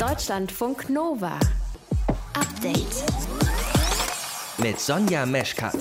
Deutschlandfunk 0.00 0.88
Nova. 0.88 1.38
Update. 2.32 3.04
Mit 4.56 4.80
Sonja 4.80 5.26
Meschkat. 5.26 5.76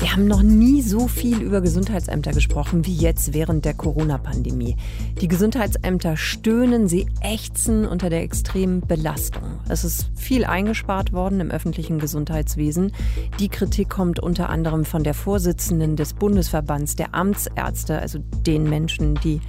Wir 0.00 0.12
haben 0.12 0.28
noch 0.28 0.42
nie 0.42 0.80
so 0.80 1.08
viel 1.08 1.42
über 1.42 1.60
Gesundheitsämter 1.60 2.30
gesprochen 2.30 2.86
wie 2.86 2.94
jetzt 2.94 3.34
während 3.34 3.64
der 3.64 3.74
Corona-Pandemie. 3.74 4.76
Die 5.20 5.26
Gesundheitsämter 5.26 6.16
stöhnen, 6.16 6.86
sie 6.86 7.08
ächzen 7.20 7.84
unter 7.84 8.08
der 8.08 8.22
extremen 8.22 8.80
Belastung. 8.80 9.42
Es 9.68 9.82
ist 9.82 10.08
viel 10.14 10.44
eingespart 10.44 11.12
worden 11.12 11.40
im 11.40 11.50
öffentlichen 11.50 11.98
Gesundheitswesen. 11.98 12.92
Die 13.40 13.48
Kritik 13.48 13.88
kommt 13.88 14.20
unter 14.20 14.50
anderem 14.50 14.84
von 14.84 15.02
der 15.02 15.14
Vorsitzenden 15.14 15.96
des 15.96 16.12
Bundesverbands 16.12 16.94
der 16.94 17.16
Amtsärzte, 17.16 17.98
also 17.98 18.20
den 18.46 18.70
Menschen, 18.70 19.16
die 19.24 19.40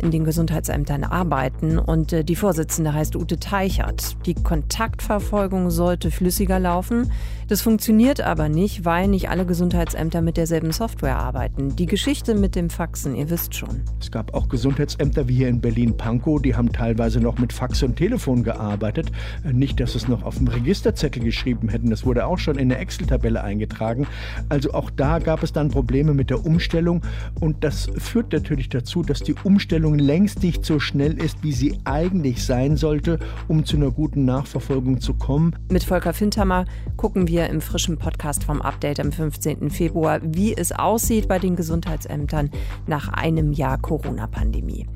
in 0.00 0.10
den 0.10 0.24
Gesundheitsämtern 0.24 1.04
arbeiten. 1.04 1.78
Und 1.78 2.12
äh, 2.12 2.24
die 2.24 2.34
Vorsitzende 2.34 2.92
heißt 2.92 3.14
Ute 3.14 3.38
Teichert. 3.38 4.16
Die 4.26 4.34
Kontaktverfolgung 4.34 5.70
sollte 5.70 6.10
flüssiger 6.10 6.58
laufen. 6.58 7.12
Das 7.52 7.60
funktioniert 7.60 8.22
aber 8.22 8.48
nicht, 8.48 8.86
weil 8.86 9.08
nicht 9.08 9.28
alle 9.28 9.44
Gesundheitsämter 9.44 10.22
mit 10.22 10.38
derselben 10.38 10.72
Software 10.72 11.18
arbeiten. 11.18 11.76
Die 11.76 11.84
Geschichte 11.84 12.34
mit 12.34 12.56
dem 12.56 12.70
Faxen, 12.70 13.14
ihr 13.14 13.28
wisst 13.28 13.54
schon. 13.54 13.82
Es 14.00 14.10
gab 14.10 14.32
auch 14.32 14.48
Gesundheitsämter 14.48 15.28
wie 15.28 15.34
hier 15.34 15.48
in 15.48 15.60
Berlin-Pankow, 15.60 16.40
die 16.40 16.56
haben 16.56 16.72
teilweise 16.72 17.20
noch 17.20 17.38
mit 17.38 17.52
Fax 17.52 17.82
und 17.82 17.96
Telefon 17.96 18.42
gearbeitet. 18.42 19.12
Äh, 19.44 19.52
nicht, 19.52 19.80
dass 19.80 19.94
es 19.94 20.08
noch 20.08 20.22
auf 20.22 20.38
dem 20.38 20.48
Registerzettel 20.48 21.22
geschrieben 21.22 21.68
hätten, 21.68 21.90
das 21.90 22.06
wurde 22.06 22.24
auch 22.24 22.38
schon 22.38 22.56
in 22.56 22.70
der 22.70 22.80
Excel-Tabelle 22.80 23.44
eingetragen. 23.44 24.06
Also 24.48 24.72
auch 24.72 24.88
da 24.88 25.18
gab 25.18 25.42
es 25.42 25.52
dann 25.52 25.68
Probleme 25.68 26.14
mit 26.14 26.30
der 26.30 26.46
Umstellung 26.46 27.02
und 27.38 27.62
das 27.64 27.90
führt 27.98 28.32
natürlich 28.32 28.70
dazu, 28.70 29.02
dass 29.02 29.20
die 29.20 29.34
Umstellung 29.44 29.98
längst 29.98 30.42
nicht 30.42 30.64
so 30.64 30.80
schnell 30.80 31.22
ist, 31.22 31.36
wie 31.42 31.52
sie 31.52 31.76
eigentlich 31.84 32.46
sein 32.46 32.78
sollte, 32.78 33.18
um 33.46 33.66
zu 33.66 33.76
einer 33.76 33.90
guten 33.90 34.24
Nachverfolgung 34.24 35.02
zu 35.02 35.12
kommen. 35.12 35.54
Mit 35.70 35.84
Volker 35.84 36.14
Fintermer 36.14 36.64
gucken 36.96 37.28
wir 37.28 37.41
im 37.48 37.60
frischen 37.60 37.98
Podcast 37.98 38.44
vom 38.44 38.62
Update 38.62 39.00
am 39.00 39.12
15. 39.12 39.70
Februar, 39.70 40.20
wie 40.22 40.56
es 40.56 40.72
aussieht 40.72 41.28
bei 41.28 41.38
den 41.38 41.56
Gesundheitsämtern 41.56 42.50
nach 42.86 43.08
einem 43.08 43.52
Jahr 43.52 43.78
Corona-Pandemie. 43.78 44.86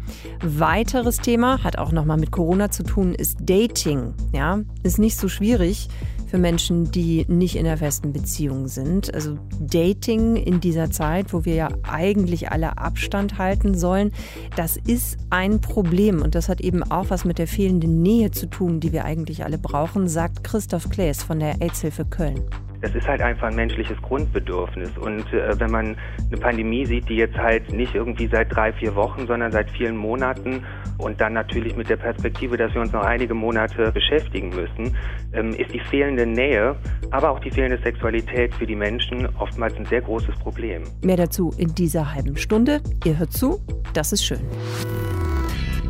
Weiteres 0.42 1.19
Thema 1.19 1.62
hat 1.62 1.78
auch 1.78 1.92
nochmal 1.92 2.16
mit 2.16 2.30
Corona 2.30 2.70
zu 2.70 2.83
tun, 2.83 3.14
ist 3.14 3.38
Dating. 3.41 4.14
Ja, 4.33 4.61
ist 4.83 4.98
nicht 4.98 5.16
so 5.16 5.28
schwierig 5.28 5.88
für 6.27 6.38
Menschen, 6.38 6.91
die 6.91 7.24
nicht 7.28 7.56
in 7.56 7.64
der 7.64 7.78
festen 7.78 8.12
Beziehung 8.12 8.69
sind. 8.69 9.12
Also 9.14 9.38
Dating 9.60 10.36
in 10.36 10.60
dieser 10.60 10.91
Zeit, 10.91 11.32
wo 11.32 11.44
wir 11.44 11.55
ja 11.55 11.69
eigentlich 11.84 12.50
alle 12.50 12.78
Abstand 12.78 13.38
halten 13.38 13.74
sollen, 13.74 14.12
das 14.56 14.77
ist 14.77 15.19
ein 15.30 15.60
Problem 15.60 16.22
und 16.22 16.34
das 16.34 16.48
hat 16.48 16.60
eben 16.60 16.82
auch 16.82 17.10
was 17.10 17.24
mit 17.24 17.38
der 17.38 17.47
fehlenden 17.47 18.02
Nähe 18.02 18.30
zu 18.30 18.47
tun, 18.47 18.80
die 18.80 18.92
wir 18.92 19.04
eigentlich 19.04 19.44
alle 19.44 19.58
brauchen, 19.58 20.08
sagt 20.08 20.44
Christoph 20.44 20.91
Klaes 20.91 21.22
von 21.22 21.38
der 21.38 21.60
AIDS-Hilfe 21.62 22.04
Köln. 22.04 22.42
Das 22.80 22.94
ist 22.94 23.06
halt 23.06 23.20
einfach 23.20 23.48
ein 23.48 23.56
menschliches 23.56 24.00
Grundbedürfnis. 24.02 24.96
Und 24.98 25.32
äh, 25.32 25.58
wenn 25.58 25.70
man 25.70 25.96
eine 26.30 26.41
Pandemie 26.41 26.86
sieht, 26.86 27.08
die 27.08 27.16
jetzt 27.16 27.36
halt 27.36 27.72
nicht 27.72 27.94
irgendwie 27.94 28.28
seit 28.28 28.55
drei, 28.55 28.72
vier 28.72 28.94
Wochen, 28.94 29.27
sondern 29.27 29.52
seit 29.52 29.70
vielen 29.70 29.96
Monaten 29.96 30.64
und 30.98 31.20
dann 31.20 31.32
natürlich 31.32 31.77
mit 31.77 31.88
der 31.88 31.97
Perspektive, 31.97 32.56
dass 32.56 32.74
wir 32.74 32.80
uns 32.80 32.92
noch 32.92 33.04
einige 33.04 33.34
Monate 33.34 33.92
beschäftigen 33.92 34.50
müssen, 34.50 34.97
ähm, 35.32 35.50
ist 35.50 35.72
die 35.72 35.80
fehlende 35.80 36.27
Nähe, 36.27 36.77
aber 37.10 37.30
auch 37.30 37.41
die 37.41 37.50
fehlende 37.50 37.82
Sexualität 37.82 38.54
für 38.54 38.66
die 38.66 38.77
Menschen 38.77 39.28
oftmals 39.38 39.77
ein 39.77 39.86
sehr 39.86 40.02
großes 40.02 40.34
Problem. 40.36 40.82
Mehr 41.02 41.16
dazu 41.16 41.52
in 41.56 41.74
dieser 41.74 42.14
halben 42.14 42.36
Stunde. 42.36 42.80
Ihr 43.04 43.19
hört 43.19 43.32
zu, 43.32 43.60
das 43.94 44.12
ist 44.12 44.24
schön. 44.24 44.41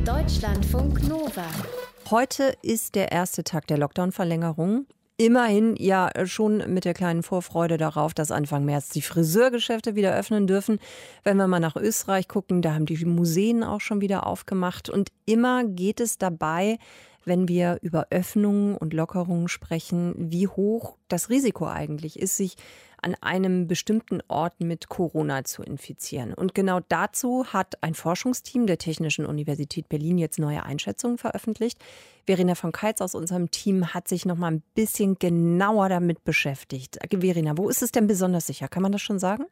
Deutschlandfunk 0.05 1.09
Nova. 1.09 1.47
Heute 2.11 2.55
ist 2.63 2.95
der 2.95 3.11
erste 3.11 3.43
Tag 3.43 3.67
der 3.67 3.79
Lockdown-Verlängerung. 3.79 4.87
Immerhin 5.19 5.77
ja 5.79 6.11
schon 6.27 6.59
mit 6.75 6.85
der 6.85 6.93
kleinen 6.93 7.23
Vorfreude 7.23 7.79
darauf, 7.79 8.13
dass 8.13 8.31
Anfang 8.31 8.67
März 8.67 8.91
die 8.91 9.01
Friseurgeschäfte 9.01 9.95
wieder 9.95 10.15
öffnen 10.15 10.47
dürfen. 10.47 10.79
Wenn 11.25 11.39
wir 11.39 11.47
mal 11.47 11.59
nach 11.59 11.77
Österreich 11.77 12.29
gucken, 12.29 12.61
da 12.61 12.75
haben 12.75 12.85
die 12.85 13.03
Museen 13.07 13.65
auch 13.65 13.81
schon 13.81 14.03
wieder 14.03 14.27
aufgemacht. 14.27 14.91
Und 14.91 15.09
immer 15.25 15.65
geht 15.65 16.01
es 16.01 16.19
dabei, 16.19 16.79
wenn 17.25 17.49
wir 17.49 17.79
über 17.81 18.09
Öffnungen 18.11 18.77
und 18.77 18.93
Lockerungen 18.93 19.49
sprechen, 19.49 20.15
wie 20.19 20.49
hoch 20.49 20.99
das 21.09 21.31
Risiko 21.31 21.67
eigentlich 21.67 22.19
ist, 22.19 22.37
sich 22.37 22.57
an 23.07 23.15
einem 23.21 23.69
bestimmten 23.69 24.21
Ort 24.27 24.61
mit 24.61 24.89
Corona 24.89 25.45
zu 25.45 25.63
infizieren. 25.63 26.35
Und 26.35 26.57
genau 26.57 26.81
dazu 26.89 27.47
hat 27.53 27.81
ein 27.81 27.95
Forschungsteam 27.95 28.67
der 28.67 28.79
Technischen 28.79 29.27
Universität 29.27 29.89
Berlin 29.89 30.19
jetzt 30.19 30.41
neue 30.41 30.65
Einschätzungen 30.65 31.17
veröffentlicht. 31.17 31.79
Verena 32.27 32.57
von 32.57 32.73
Keitz 32.73 33.01
aus 33.01 33.15
unserem 33.15 33.53
Team 33.53 33.95
hat 33.95 34.09
sich 34.09 34.27
noch 34.27 34.37
mal 34.37 34.51
ein 34.51 34.63
bisschen 34.75 35.21
genauer 35.21 35.89
damit 35.89 36.25
beschäftigt. 36.25 36.99
Verena, 37.09 37.57
wo 37.57 37.69
ist 37.69 37.81
es 37.81 37.93
denn 37.93 38.09
besonders 38.09 38.49
sicher? 38.49 38.67
Kann 38.67 38.83
man 38.83 38.91
das 38.91 39.03
schon 39.03 39.21
sagen? 39.21 39.45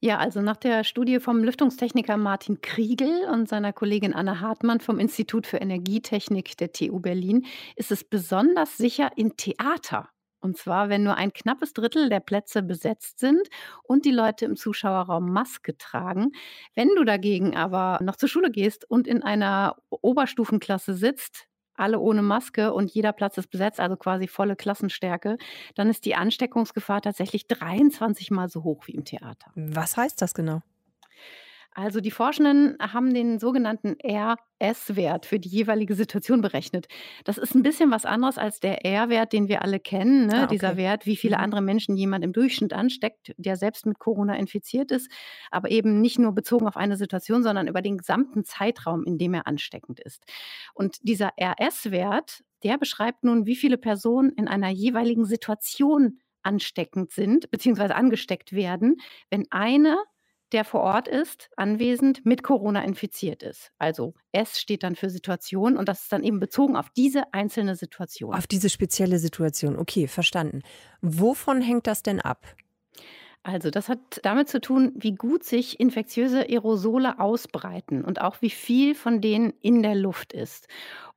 Ja, 0.00 0.16
also 0.16 0.40
nach 0.40 0.56
der 0.56 0.82
Studie 0.82 1.20
vom 1.20 1.44
Lüftungstechniker 1.44 2.16
Martin 2.16 2.62
Kriegel 2.62 3.28
und 3.30 3.50
seiner 3.50 3.74
Kollegin 3.74 4.14
Anna 4.14 4.40
Hartmann 4.40 4.80
vom 4.80 4.98
Institut 4.98 5.46
für 5.46 5.58
Energietechnik 5.58 6.56
der 6.56 6.72
TU 6.72 7.00
Berlin 7.00 7.44
ist 7.76 7.92
es 7.92 8.02
besonders 8.02 8.78
sicher 8.78 9.10
in 9.16 9.36
Theater. 9.36 10.08
Und 10.40 10.56
zwar, 10.56 10.88
wenn 10.88 11.02
nur 11.02 11.16
ein 11.16 11.32
knappes 11.32 11.72
Drittel 11.72 12.08
der 12.08 12.20
Plätze 12.20 12.62
besetzt 12.62 13.18
sind 13.18 13.48
und 13.82 14.04
die 14.04 14.12
Leute 14.12 14.44
im 14.44 14.56
Zuschauerraum 14.56 15.32
Maske 15.32 15.76
tragen. 15.76 16.32
Wenn 16.74 16.88
du 16.96 17.04
dagegen 17.04 17.56
aber 17.56 17.98
noch 18.02 18.16
zur 18.16 18.28
Schule 18.28 18.50
gehst 18.50 18.88
und 18.88 19.06
in 19.06 19.22
einer 19.22 19.76
Oberstufenklasse 19.90 20.94
sitzt, 20.94 21.48
alle 21.74 22.00
ohne 22.00 22.22
Maske 22.22 22.72
und 22.72 22.90
jeder 22.90 23.12
Platz 23.12 23.38
ist 23.38 23.50
besetzt, 23.50 23.80
also 23.80 23.96
quasi 23.96 24.26
volle 24.26 24.56
Klassenstärke, 24.56 25.38
dann 25.76 25.88
ist 25.88 26.04
die 26.04 26.16
Ansteckungsgefahr 26.16 27.00
tatsächlich 27.02 27.46
23 27.46 28.30
mal 28.30 28.48
so 28.48 28.64
hoch 28.64 28.86
wie 28.86 28.92
im 28.92 29.04
Theater. 29.04 29.52
Was 29.54 29.96
heißt 29.96 30.20
das 30.20 30.34
genau? 30.34 30.62
Also 31.78 32.00
die 32.00 32.10
Forschenden 32.10 32.76
haben 32.80 33.14
den 33.14 33.38
sogenannten 33.38 33.94
RS-Wert 34.04 35.26
für 35.26 35.38
die 35.38 35.48
jeweilige 35.48 35.94
Situation 35.94 36.40
berechnet. 36.40 36.88
Das 37.22 37.38
ist 37.38 37.54
ein 37.54 37.62
bisschen 37.62 37.92
was 37.92 38.04
anderes 38.04 38.36
als 38.36 38.58
der 38.58 38.84
R-Wert, 38.84 39.32
den 39.32 39.46
wir 39.46 39.62
alle 39.62 39.78
kennen. 39.78 40.26
Ne? 40.26 40.34
Ah, 40.34 40.44
okay. 40.46 40.54
Dieser 40.54 40.76
Wert, 40.76 41.06
wie 41.06 41.14
viele 41.14 41.36
mhm. 41.36 41.44
andere 41.44 41.62
Menschen 41.62 41.96
jemand 41.96 42.24
im 42.24 42.32
Durchschnitt 42.32 42.72
ansteckt, 42.72 43.32
der 43.36 43.54
selbst 43.54 43.86
mit 43.86 44.00
Corona 44.00 44.34
infiziert 44.34 44.90
ist, 44.90 45.08
aber 45.52 45.70
eben 45.70 46.00
nicht 46.00 46.18
nur 46.18 46.32
bezogen 46.32 46.66
auf 46.66 46.76
eine 46.76 46.96
Situation, 46.96 47.44
sondern 47.44 47.68
über 47.68 47.80
den 47.80 47.98
gesamten 47.98 48.44
Zeitraum, 48.44 49.04
in 49.04 49.16
dem 49.16 49.34
er 49.34 49.46
ansteckend 49.46 50.00
ist. 50.00 50.24
Und 50.74 50.96
dieser 51.02 51.30
RS-Wert, 51.40 52.42
der 52.64 52.76
beschreibt 52.76 53.22
nun, 53.22 53.46
wie 53.46 53.54
viele 53.54 53.78
Personen 53.78 54.30
in 54.30 54.48
einer 54.48 54.70
jeweiligen 54.70 55.26
Situation 55.26 56.18
ansteckend 56.42 57.12
sind, 57.12 57.52
beziehungsweise 57.52 57.94
angesteckt 57.94 58.52
werden, 58.52 58.96
wenn 59.30 59.46
eine 59.50 59.96
der 60.52 60.64
vor 60.64 60.80
Ort 60.80 61.08
ist, 61.08 61.50
anwesend, 61.56 62.24
mit 62.24 62.42
Corona 62.42 62.82
infiziert 62.84 63.42
ist. 63.42 63.72
Also 63.78 64.14
S 64.32 64.58
steht 64.58 64.82
dann 64.82 64.96
für 64.96 65.10
Situation 65.10 65.76
und 65.76 65.88
das 65.88 66.02
ist 66.02 66.12
dann 66.12 66.24
eben 66.24 66.40
bezogen 66.40 66.76
auf 66.76 66.90
diese 66.90 67.32
einzelne 67.32 67.76
Situation. 67.76 68.34
Auf 68.34 68.46
diese 68.46 68.70
spezielle 68.70 69.18
Situation. 69.18 69.78
Okay, 69.78 70.06
verstanden. 70.08 70.62
Wovon 71.00 71.60
hängt 71.60 71.86
das 71.86 72.02
denn 72.02 72.20
ab? 72.20 72.46
Also 73.42 73.70
das 73.70 73.88
hat 73.88 74.20
damit 74.24 74.48
zu 74.48 74.60
tun, 74.60 74.92
wie 74.96 75.14
gut 75.14 75.44
sich 75.44 75.80
infektiöse 75.80 76.40
Aerosole 76.40 77.18
ausbreiten 77.18 78.04
und 78.04 78.20
auch 78.20 78.42
wie 78.42 78.50
viel 78.50 78.94
von 78.94 79.20
denen 79.20 79.54
in 79.60 79.82
der 79.82 79.94
Luft 79.94 80.32
ist. 80.32 80.66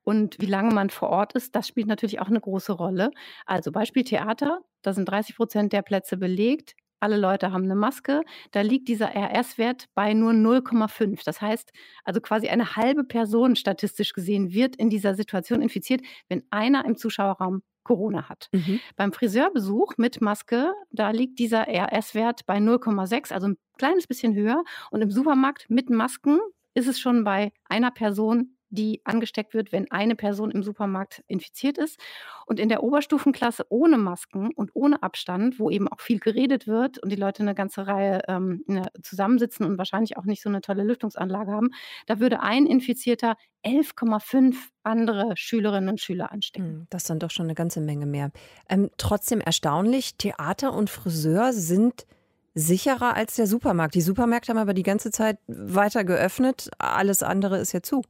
Und 0.04 0.40
wie 0.40 0.46
lange 0.46 0.72
man 0.72 0.90
vor 0.90 1.10
Ort 1.10 1.34
ist, 1.34 1.54
das 1.54 1.68
spielt 1.68 1.86
natürlich 1.86 2.20
auch 2.20 2.28
eine 2.28 2.40
große 2.40 2.72
Rolle. 2.72 3.10
Also 3.46 3.70
Beispiel 3.70 4.04
Theater, 4.04 4.60
da 4.82 4.92
sind 4.92 5.08
30 5.08 5.36
Prozent 5.36 5.72
der 5.72 5.82
Plätze 5.82 6.16
belegt 6.16 6.74
alle 7.02 7.16
Leute 7.16 7.52
haben 7.52 7.64
eine 7.64 7.74
Maske, 7.74 8.22
da 8.52 8.60
liegt 8.60 8.88
dieser 8.88 9.14
RS-Wert 9.14 9.88
bei 9.94 10.14
nur 10.14 10.32
0,5. 10.32 11.22
Das 11.24 11.40
heißt, 11.40 11.72
also 12.04 12.20
quasi 12.20 12.48
eine 12.48 12.76
halbe 12.76 13.04
Person 13.04 13.56
statistisch 13.56 14.12
gesehen 14.12 14.52
wird 14.52 14.76
in 14.76 14.88
dieser 14.88 15.14
Situation 15.14 15.62
infiziert, 15.62 16.02
wenn 16.28 16.44
einer 16.50 16.84
im 16.84 16.96
Zuschauerraum 16.96 17.62
Corona 17.82 18.28
hat. 18.28 18.48
Mhm. 18.52 18.80
Beim 18.96 19.12
Friseurbesuch 19.12 19.94
mit 19.96 20.20
Maske, 20.20 20.72
da 20.90 21.10
liegt 21.10 21.38
dieser 21.40 21.66
RS-Wert 21.66 22.46
bei 22.46 22.58
0,6, 22.58 23.32
also 23.32 23.48
ein 23.48 23.56
kleines 23.76 24.06
bisschen 24.06 24.34
höher. 24.34 24.62
Und 24.90 25.02
im 25.02 25.10
Supermarkt 25.10 25.68
mit 25.68 25.90
Masken 25.90 26.38
ist 26.74 26.86
es 26.86 27.00
schon 27.00 27.24
bei 27.24 27.52
einer 27.68 27.90
Person 27.90 28.56
die 28.72 29.02
angesteckt 29.04 29.52
wird, 29.54 29.70
wenn 29.70 29.90
eine 29.90 30.16
Person 30.16 30.50
im 30.50 30.62
Supermarkt 30.62 31.22
infiziert 31.28 31.78
ist. 31.78 32.00
Und 32.46 32.58
in 32.58 32.68
der 32.68 32.82
Oberstufenklasse 32.82 33.66
ohne 33.68 33.98
Masken 33.98 34.50
und 34.54 34.70
ohne 34.74 35.02
Abstand, 35.02 35.58
wo 35.60 35.70
eben 35.70 35.88
auch 35.88 36.00
viel 36.00 36.18
geredet 36.18 36.66
wird 36.66 36.98
und 36.98 37.10
die 37.10 37.16
Leute 37.16 37.42
eine 37.42 37.54
ganze 37.54 37.86
Reihe 37.86 38.22
ähm, 38.28 38.64
zusammensitzen 39.02 39.66
und 39.66 39.78
wahrscheinlich 39.78 40.16
auch 40.16 40.24
nicht 40.24 40.42
so 40.42 40.48
eine 40.48 40.62
tolle 40.62 40.84
Lüftungsanlage 40.84 41.52
haben, 41.52 41.70
da 42.06 42.18
würde 42.18 42.40
ein 42.40 42.66
Infizierter 42.66 43.36
11,5 43.64 44.56
andere 44.82 45.34
Schülerinnen 45.36 45.90
und 45.90 46.00
Schüler 46.00 46.32
anstecken. 46.32 46.66
Hm, 46.66 46.86
das 46.90 47.02
ist 47.02 47.10
dann 47.10 47.18
doch 47.18 47.30
schon 47.30 47.46
eine 47.46 47.54
ganze 47.54 47.80
Menge 47.80 48.06
mehr. 48.06 48.32
Ähm, 48.68 48.90
trotzdem 48.96 49.40
erstaunlich, 49.40 50.16
Theater 50.16 50.72
und 50.72 50.88
Friseur 50.90 51.52
sind 51.52 52.06
sicherer 52.54 53.14
als 53.14 53.36
der 53.36 53.46
Supermarkt. 53.46 53.94
Die 53.94 54.00
Supermärkte 54.00 54.50
haben 54.50 54.58
aber 54.58 54.74
die 54.74 54.82
ganze 54.82 55.10
Zeit 55.10 55.38
weiter 55.46 56.04
geöffnet, 56.04 56.70
alles 56.78 57.22
andere 57.22 57.58
ist 57.58 57.72
ja 57.72 57.82
zu. 57.82 58.02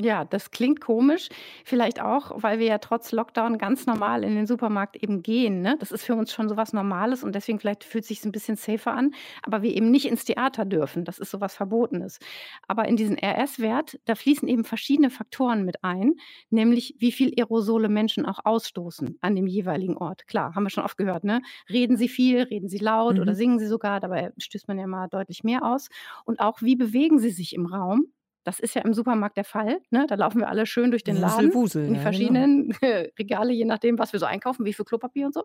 Ja, 0.00 0.24
das 0.24 0.52
klingt 0.52 0.80
komisch. 0.80 1.28
Vielleicht 1.64 2.00
auch, 2.00 2.30
weil 2.40 2.60
wir 2.60 2.66
ja 2.66 2.78
trotz 2.78 3.10
Lockdown 3.10 3.58
ganz 3.58 3.84
normal 3.84 4.22
in 4.22 4.36
den 4.36 4.46
Supermarkt 4.46 4.94
eben 4.94 5.22
gehen. 5.24 5.60
Ne? 5.60 5.76
Das 5.80 5.90
ist 5.90 6.04
für 6.04 6.14
uns 6.14 6.32
schon 6.32 6.48
so 6.48 6.56
was 6.56 6.72
Normales 6.72 7.24
und 7.24 7.34
deswegen 7.34 7.58
vielleicht 7.58 7.82
fühlt 7.82 8.02
es 8.02 8.08
sich 8.08 8.24
ein 8.24 8.30
bisschen 8.30 8.54
safer 8.54 8.92
an. 8.92 9.10
Aber 9.42 9.62
wir 9.62 9.74
eben 9.74 9.90
nicht 9.90 10.06
ins 10.06 10.24
Theater 10.24 10.64
dürfen. 10.64 11.04
Das 11.04 11.18
ist 11.18 11.32
so 11.32 11.40
was 11.40 11.56
Verbotenes. 11.56 12.20
Aber 12.68 12.86
in 12.86 12.94
diesen 12.94 13.18
RS-Wert, 13.18 13.98
da 14.04 14.14
fließen 14.14 14.46
eben 14.46 14.62
verschiedene 14.62 15.10
Faktoren 15.10 15.64
mit 15.64 15.82
ein, 15.82 16.14
nämlich 16.50 16.94
wie 16.98 17.10
viel 17.10 17.32
Aerosole 17.36 17.88
Menschen 17.88 18.24
auch 18.24 18.38
ausstoßen 18.44 19.18
an 19.20 19.34
dem 19.34 19.48
jeweiligen 19.48 19.96
Ort. 19.96 20.28
Klar, 20.28 20.54
haben 20.54 20.62
wir 20.62 20.70
schon 20.70 20.84
oft 20.84 20.96
gehört. 20.96 21.24
Ne? 21.24 21.42
Reden 21.68 21.96
sie 21.96 22.08
viel, 22.08 22.42
reden 22.42 22.68
sie 22.68 22.78
laut 22.78 23.16
Mhm. 23.16 23.22
oder 23.22 23.34
singen 23.34 23.58
sie 23.58 23.66
sogar. 23.66 23.98
Dabei 23.98 24.32
stößt 24.38 24.68
man 24.68 24.78
ja 24.78 24.86
mal 24.86 25.08
deutlich 25.08 25.42
mehr 25.42 25.64
aus. 25.64 25.88
Und 26.24 26.38
auch, 26.38 26.62
wie 26.62 26.76
bewegen 26.76 27.18
sie 27.18 27.30
sich 27.30 27.52
im 27.52 27.66
Raum? 27.66 28.06
Das 28.48 28.60
ist 28.60 28.74
ja 28.74 28.80
im 28.80 28.94
Supermarkt 28.94 29.36
der 29.36 29.44
Fall, 29.44 29.82
ne? 29.90 30.06
Da 30.08 30.14
laufen 30.14 30.40
wir 30.40 30.48
alle 30.48 30.64
schön 30.64 30.90
durch 30.90 31.04
den 31.04 31.18
Laden 31.18 31.52
Wusel, 31.52 31.84
in 31.84 31.92
die 31.92 31.98
ja, 31.98 32.02
genau. 32.02 32.10
verschiedenen 32.10 32.72
Regale, 33.18 33.52
je 33.52 33.66
nachdem, 33.66 33.98
was 33.98 34.14
wir 34.14 34.20
so 34.20 34.24
einkaufen, 34.24 34.64
wie 34.64 34.72
viel 34.72 34.86
Klopapier 34.86 35.26
und 35.26 35.34
so. 35.34 35.44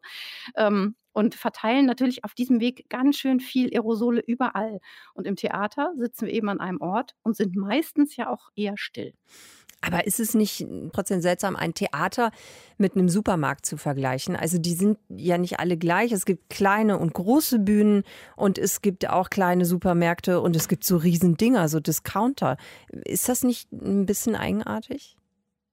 Ähm, 0.56 0.96
und 1.12 1.36
verteilen 1.36 1.86
natürlich 1.86 2.24
auf 2.24 2.34
diesem 2.34 2.62
Weg 2.62 2.86
ganz 2.88 3.18
schön 3.18 3.42
viel 3.42 3.68
Aerosole 3.74 4.24
überall. 4.26 4.80
Und 5.16 5.28
im 5.28 5.36
Theater 5.36 5.92
sitzen 5.98 6.28
wir 6.28 6.34
eben 6.34 6.48
an 6.48 6.62
einem 6.62 6.80
Ort 6.80 7.14
und 7.24 7.36
sind 7.36 7.58
meistens 7.58 8.16
ja 8.16 8.30
auch 8.30 8.52
eher 8.56 8.78
still. 8.78 9.14
Aber 9.86 10.08
ist 10.08 10.20
es 10.22 10.34
nicht 10.34 10.66
trotzdem 10.94 11.22
seltsam, 11.22 11.58
ein 11.58 11.74
Theater 11.74 12.32
mit 12.78 12.96
einem 12.96 13.10
Supermarkt 13.10 13.66
zu 13.66 13.76
vergleichen? 13.76 14.36
Also 14.36 14.58
die 14.58 14.76
sind 14.76 14.98
ja 15.10 15.38
nicht 15.38 15.60
alle 15.60 15.78
gleich. 15.78 16.14
Es 16.14 16.26
gibt 16.26 16.50
kleine 16.50 16.98
und 16.98 17.14
große 17.14 17.60
Bühnen 17.60 18.04
und 18.38 18.58
es 18.58 18.82
gibt 18.82 19.10
auch 19.10 19.30
kleine 19.30 19.66
Supermärkte 19.66 20.40
und 20.40 20.56
es 20.56 20.70
gibt 20.70 20.86
so 20.86 20.96
Riesendinger, 20.96 21.68
so 21.68 21.82
Discounter. 21.82 22.56
Ist 23.04 23.28
das 23.28 23.44
nicht 23.44 23.72
ein 23.74 24.06
bisschen 24.06 24.36
eigenartig? 24.38 25.18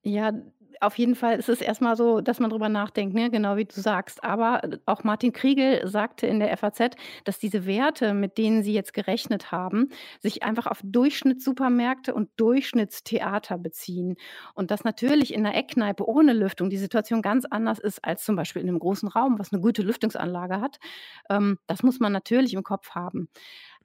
Ja, 0.02 0.32
auf 0.80 0.98
jeden 0.98 1.14
Fall 1.14 1.38
ist 1.38 1.48
es 1.48 1.60
erstmal 1.60 1.96
so, 1.96 2.20
dass 2.20 2.40
man 2.40 2.50
drüber 2.50 2.68
nachdenkt, 2.68 3.14
ne? 3.14 3.30
genau 3.30 3.56
wie 3.56 3.66
du 3.66 3.80
sagst. 3.80 4.24
Aber 4.24 4.64
äh, 4.64 4.78
auch 4.86 5.04
Martin 5.04 5.32
Kriegel 5.32 5.86
sagte 5.86 6.26
in 6.26 6.40
der 6.40 6.56
FAZ, 6.56 6.96
dass 7.24 7.38
diese 7.38 7.66
Werte, 7.66 8.14
mit 8.14 8.38
denen 8.38 8.62
sie 8.62 8.72
jetzt 8.72 8.94
gerechnet 8.94 9.52
haben, 9.52 9.90
sich 10.20 10.42
einfach 10.42 10.66
auf 10.66 10.80
Durchschnittssupermärkte 10.82 12.14
und 12.14 12.30
Durchschnittstheater 12.36 13.58
beziehen. 13.58 14.16
Und 14.54 14.70
dass 14.70 14.84
natürlich 14.84 15.34
in 15.34 15.44
einer 15.46 15.54
Eckkneipe 15.56 16.08
ohne 16.08 16.32
Lüftung 16.32 16.70
die 16.70 16.78
Situation 16.78 17.22
ganz 17.22 17.44
anders 17.44 17.78
ist 17.78 18.04
als 18.04 18.24
zum 18.24 18.36
Beispiel 18.36 18.62
in 18.62 18.68
einem 18.68 18.78
großen 18.78 19.08
Raum, 19.08 19.38
was 19.38 19.52
eine 19.52 19.60
gute 19.60 19.82
Lüftungsanlage 19.82 20.60
hat. 20.60 20.78
Ähm, 21.28 21.58
das 21.66 21.82
muss 21.82 22.00
man 22.00 22.12
natürlich 22.12 22.54
im 22.54 22.62
Kopf 22.62 22.90
haben. 22.90 23.28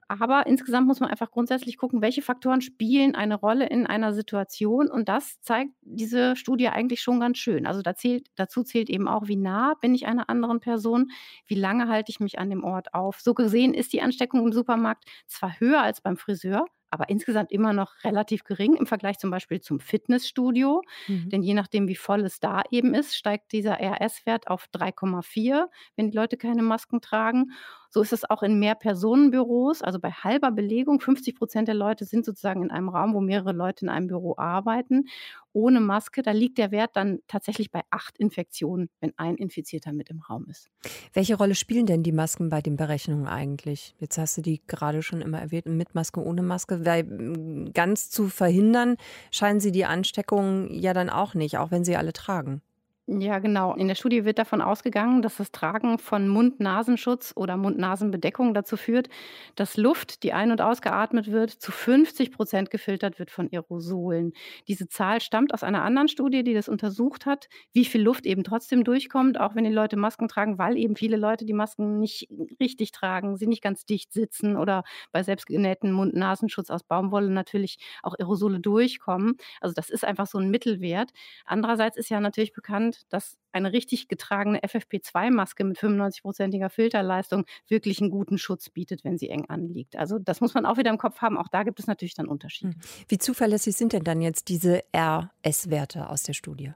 Aber 0.08 0.46
insgesamt 0.46 0.86
muss 0.88 1.00
man 1.00 1.10
einfach 1.10 1.32
grundsätzlich 1.32 1.78
gucken, 1.78 2.02
welche 2.02 2.22
Faktoren 2.22 2.62
spielen 2.62 3.16
eine 3.16 3.36
Rolle 3.36 3.68
in 3.68 3.88
einer 3.88 4.14
Situation. 4.14 4.90
Und 4.90 5.10
das 5.10 5.42
zeigt 5.42 5.72
diese 5.82 6.36
Studie 6.36 6.68
eigentlich 6.68 7.02
schon 7.02 7.20
ganz 7.20 7.40
schön. 7.40 7.66
Also 7.66 7.82
da 7.82 7.96
zählt, 7.96 8.28
dazu 8.36 8.64
zählt 8.64 8.90
eben 8.90 9.08
auch, 9.08 9.28
wie 9.28 9.36
nah 9.36 9.74
bin 9.82 9.96
ich 9.96 10.06
einer 10.06 10.30
anderen 10.30 10.60
Person, 10.60 11.12
wie 11.48 11.56
lange 11.56 11.88
halte 11.88 12.12
ich 12.12 12.20
mich 12.20 12.38
an 12.38 12.52
dem 12.52 12.64
Ort 12.64 12.94
auf. 12.94 13.20
So 13.20 13.34
gesehen 13.34 13.74
ist 13.74 13.94
die 13.94 14.02
Ansteckung 14.02 14.46
im 14.46 14.54
Supermarkt 14.54 15.06
zwar 15.26 15.60
höher 15.60 15.82
als 15.82 16.02
beim 16.02 16.18
Friseur, 16.18 16.66
aber 16.96 17.10
insgesamt 17.10 17.52
immer 17.52 17.74
noch 17.74 17.92
relativ 18.04 18.44
gering 18.46 18.76
im 18.76 18.86
Vergleich 18.86 19.18
zum 19.18 19.30
Beispiel 19.30 19.60
zum 19.60 19.80
Fitnessstudio. 19.80 20.82
Mhm. 21.08 21.30
Denn 21.30 21.44
je 21.44 21.54
nachdem, 21.54 21.88
wie 21.88 21.96
voll 21.96 22.22
es 22.22 22.40
da 22.40 22.62
eben 22.72 22.94
ist, 22.94 23.18
steigt 23.18 23.52
dieser 23.52 23.80
RS-Wert 23.82 24.48
auf 24.48 24.68
3,4, 24.72 25.68
wenn 25.96 26.10
die 26.10 26.16
Leute 26.16 26.38
keine 26.38 26.62
Masken 26.62 27.02
tragen. 27.02 27.52
So 27.96 28.02
ist 28.02 28.12
es 28.12 28.30
auch 28.30 28.44
in 28.44 28.60
Mehrpersonenbüros, 28.60 29.82
also 29.82 30.02
bei 30.02 30.12
halber 30.12 30.52
Belegung. 30.52 31.00
50 31.00 31.34
Prozent 31.34 31.70
der 31.70 31.76
Leute 31.76 32.04
sind 32.04 32.26
sozusagen 32.26 32.62
in 32.62 32.70
einem 32.70 32.90
Raum, 32.90 33.14
wo 33.14 33.22
mehrere 33.22 33.54
Leute 33.54 33.86
in 33.86 33.90
einem 33.90 34.08
Büro 34.08 34.36
arbeiten, 34.36 35.06
ohne 35.54 35.80
Maske. 35.80 36.22
Da 36.22 36.32
liegt 36.32 36.58
der 36.58 36.72
Wert 36.72 36.98
dann 36.98 37.20
tatsächlich 37.30 37.72
bei 37.72 37.84
acht 37.92 38.18
Infektionen, 38.18 38.90
wenn 39.00 39.14
ein 39.16 39.36
Infizierter 39.38 39.94
mit 39.94 40.10
im 40.10 40.20
Raum 40.20 40.46
ist. 40.50 40.70
Welche 41.14 41.38
Rolle 41.38 41.56
spielen 41.56 41.86
denn 41.86 42.04
die 42.04 42.12
Masken 42.12 42.50
bei 42.50 42.62
den 42.62 42.76
Berechnungen 42.76 43.28
eigentlich? 43.28 43.96
Jetzt 43.98 44.18
hast 44.18 44.36
du 44.36 44.42
die 44.42 44.62
gerade 44.68 45.02
schon 45.02 45.22
immer 45.22 45.40
erwähnt, 45.40 45.68
mit 45.68 45.96
Maske, 45.96 46.22
ohne 46.22 46.42
Maske. 46.42 46.86
Weil 46.86 47.06
mm, 47.06 47.72
ganz 47.74 48.10
zu 48.10 48.28
verhindern 48.28 48.98
scheinen 49.32 49.62
sie 49.62 49.72
die 49.72 49.86
Ansteckung 49.86 50.70
ja 50.70 50.94
dann 50.94 51.10
auch 51.10 51.34
nicht, 51.34 51.60
auch 51.60 51.72
wenn 51.72 51.86
sie 51.86 51.96
alle 51.96 52.12
tragen. 52.12 52.62
Ja, 53.08 53.38
genau. 53.38 53.76
In 53.76 53.88
der 53.88 53.94
Studie 53.94 54.26
wird 54.26 54.40
davon 54.40 54.62
ausgegangen, 54.62 55.22
dass 55.22 55.38
das 55.38 55.52
Tragen 55.52 56.00
von 56.00 56.28
Mund-Nasenschutz 56.28 57.34
oder 57.36 57.56
Mund-Nasen-Bedeckung 57.56 58.56
dazu 58.56 58.78
führt, 58.78 59.10
dass 59.54 59.78
Luft, 59.78 60.24
die 60.24 60.34
ein- 60.34 60.50
und 60.50 60.60
ausgeatmet 60.60 61.32
wird, 61.32 61.52
zu 61.52 61.72
50 61.72 62.32
Prozent 62.32 62.72
gefiltert 62.72 63.20
wird 63.20 63.30
von 63.30 63.48
Aerosolen. 63.52 64.34
Diese 64.68 64.88
Zahl 64.88 65.22
stammt 65.22 65.54
aus 65.54 65.62
einer 65.62 65.84
anderen 65.84 66.08
Studie, 66.08 66.44
die 66.44 66.56
das 66.56 66.68
untersucht 66.68 67.28
hat, 67.28 67.48
wie 67.74 67.86
viel 67.86 68.02
Luft 68.02 68.26
eben 68.26 68.44
trotzdem 68.44 68.84
durchkommt, 68.84 69.40
auch 69.40 69.54
wenn 69.54 69.66
die 69.66 69.70
Leute 69.72 69.98
Masken 69.98 70.28
tragen, 70.28 70.58
weil 70.58 70.76
eben 70.76 70.96
viele 70.96 71.18
Leute 71.18 71.46
die 71.46 71.54
Masken 71.54 72.00
nicht 72.00 72.28
richtig 72.60 72.92
tragen, 72.92 73.38
sie 73.38 73.46
nicht 73.46 73.62
ganz 73.62 73.86
dicht 73.86 74.14
sitzen 74.14 74.58
oder 74.58 74.84
bei 75.12 75.22
selbstgenähten 75.22 75.92
Mund-Nasenschutz 75.92 76.72
aus 76.72 76.82
Baumwolle 76.84 77.30
natürlich 77.30 77.78
auch 78.02 78.16
Aerosole 78.18 78.60
durchkommen. 78.60 79.38
Also 79.62 79.76
das 79.76 79.92
ist 79.92 80.04
einfach 80.04 80.26
so 80.26 80.40
ein 80.40 80.50
Mittelwert. 80.50 81.12
Andererseits 81.46 81.98
ist 81.98 82.10
ja 82.10 82.20
natürlich 82.20 82.54
bekannt, 82.54 82.95
dass 83.10 83.38
eine 83.52 83.72
richtig 83.72 84.08
getragene 84.08 84.60
FFP2-Maske 84.60 85.64
mit 85.64 85.78
95-prozentiger 85.78 86.70
Filterleistung 86.70 87.46
wirklich 87.68 88.02
einen 88.02 88.12
guten 88.12 88.38
Schutz 88.38 88.70
bietet, 88.70 89.04
wenn 89.04 89.18
sie 89.18 89.30
eng 89.30 89.46
anliegt. 89.48 89.96
Also 89.96 90.20
das 90.20 90.42
muss 90.42 90.54
man 90.54 90.66
auch 90.66 90.78
wieder 90.78 90.90
im 90.92 90.98
Kopf 90.98 91.22
haben. 91.22 91.38
Auch 91.38 91.48
da 91.48 91.64
gibt 91.64 91.80
es 91.80 91.88
natürlich 91.88 92.16
dann 92.16 92.28
Unterschiede. 92.28 92.76
Wie 93.08 93.18
zuverlässig 93.18 93.76
sind 93.76 93.94
denn 93.94 94.04
dann 94.04 94.22
jetzt 94.22 94.50
diese 94.50 94.84
RS-Werte 94.96 96.10
aus 96.10 96.24
der 96.24 96.34
Studie? 96.34 96.74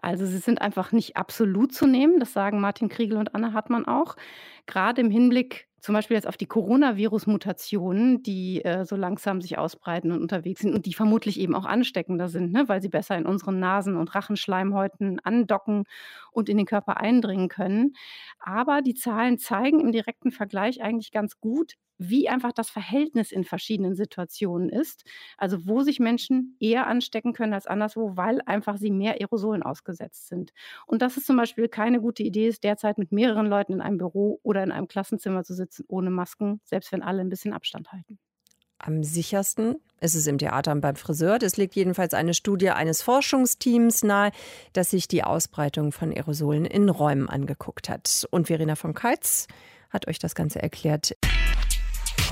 Also 0.00 0.26
sie 0.26 0.38
sind 0.38 0.60
einfach 0.60 0.92
nicht 0.92 1.16
absolut 1.16 1.72
zu 1.72 1.86
nehmen. 1.86 2.20
Das 2.20 2.32
sagen 2.32 2.60
Martin 2.60 2.88
Kriegel 2.88 3.18
und 3.18 3.34
Anne 3.34 3.52
Hartmann 3.52 3.86
auch. 3.86 4.16
Gerade 4.66 5.00
im 5.00 5.10
Hinblick 5.10 5.68
zum 5.80 5.94
Beispiel 5.94 6.14
jetzt 6.14 6.26
auf 6.26 6.36
die 6.36 6.46
Coronavirus-Mutationen, 6.46 8.22
die 8.22 8.62
äh, 8.64 8.84
so 8.84 8.96
langsam 8.96 9.40
sich 9.40 9.56
ausbreiten 9.56 10.12
und 10.12 10.20
unterwegs 10.20 10.60
sind 10.60 10.74
und 10.74 10.86
die 10.86 10.92
vermutlich 10.92 11.40
eben 11.40 11.54
auch 11.54 11.64
ansteckender 11.64 12.28
sind, 12.28 12.52
ne? 12.52 12.68
weil 12.68 12.82
sie 12.82 12.90
besser 12.90 13.16
in 13.16 13.26
unseren 13.26 13.58
Nasen- 13.58 13.96
und 13.96 14.14
Rachenschleimhäuten 14.14 15.20
andocken 15.20 15.84
und 16.32 16.48
in 16.48 16.58
den 16.58 16.66
Körper 16.66 16.98
eindringen 16.98 17.48
können. 17.48 17.94
Aber 18.38 18.82
die 18.82 18.94
Zahlen 18.94 19.38
zeigen 19.38 19.80
im 19.80 19.92
direkten 19.92 20.32
Vergleich 20.32 20.82
eigentlich 20.82 21.12
ganz 21.12 21.40
gut, 21.40 21.76
wie 22.00 22.30
einfach 22.30 22.52
das 22.52 22.70
Verhältnis 22.70 23.30
in 23.30 23.44
verschiedenen 23.44 23.94
Situationen 23.94 24.70
ist. 24.70 25.04
Also 25.36 25.66
wo 25.66 25.82
sich 25.82 26.00
Menschen 26.00 26.56
eher 26.58 26.86
anstecken 26.86 27.34
können 27.34 27.52
als 27.52 27.66
anderswo, 27.66 28.16
weil 28.16 28.40
einfach 28.46 28.78
sie 28.78 28.90
mehr 28.90 29.20
Aerosolen 29.20 29.62
ausgesetzt 29.62 30.28
sind. 30.28 30.52
Und 30.86 31.02
dass 31.02 31.18
es 31.18 31.26
zum 31.26 31.36
Beispiel 31.36 31.68
keine 31.68 32.00
gute 32.00 32.22
Idee 32.22 32.48
ist, 32.48 32.64
derzeit 32.64 32.96
mit 32.96 33.12
mehreren 33.12 33.46
Leuten 33.46 33.74
in 33.74 33.80
einem 33.82 33.98
Büro 33.98 34.40
oder 34.42 34.62
in 34.64 34.72
einem 34.72 34.88
Klassenzimmer 34.88 35.44
zu 35.44 35.52
sitzen 35.52 35.84
ohne 35.88 36.10
Masken, 36.10 36.60
selbst 36.64 36.90
wenn 36.90 37.02
alle 37.02 37.20
ein 37.20 37.28
bisschen 37.28 37.52
Abstand 37.52 37.92
halten. 37.92 38.18
Am 38.78 39.04
sichersten 39.04 39.76
ist 40.00 40.14
es 40.14 40.26
im 40.26 40.38
Theater 40.38 40.72
und 40.72 40.80
beim 40.80 40.96
Friseur. 40.96 41.38
Das 41.38 41.58
legt 41.58 41.76
jedenfalls 41.76 42.14
eine 42.14 42.32
Studie 42.32 42.70
eines 42.70 43.02
Forschungsteams 43.02 44.04
nahe, 44.04 44.30
das 44.72 44.88
sich 44.88 45.06
die 45.06 45.22
Ausbreitung 45.22 45.92
von 45.92 46.10
Aerosolen 46.12 46.64
in 46.64 46.88
Räumen 46.88 47.28
angeguckt 47.28 47.90
hat. 47.90 48.26
Und 48.30 48.46
Verena 48.46 48.74
von 48.74 48.94
Keitz 48.94 49.48
hat 49.90 50.08
euch 50.08 50.18
das 50.18 50.34
Ganze 50.34 50.62
erklärt. 50.62 51.14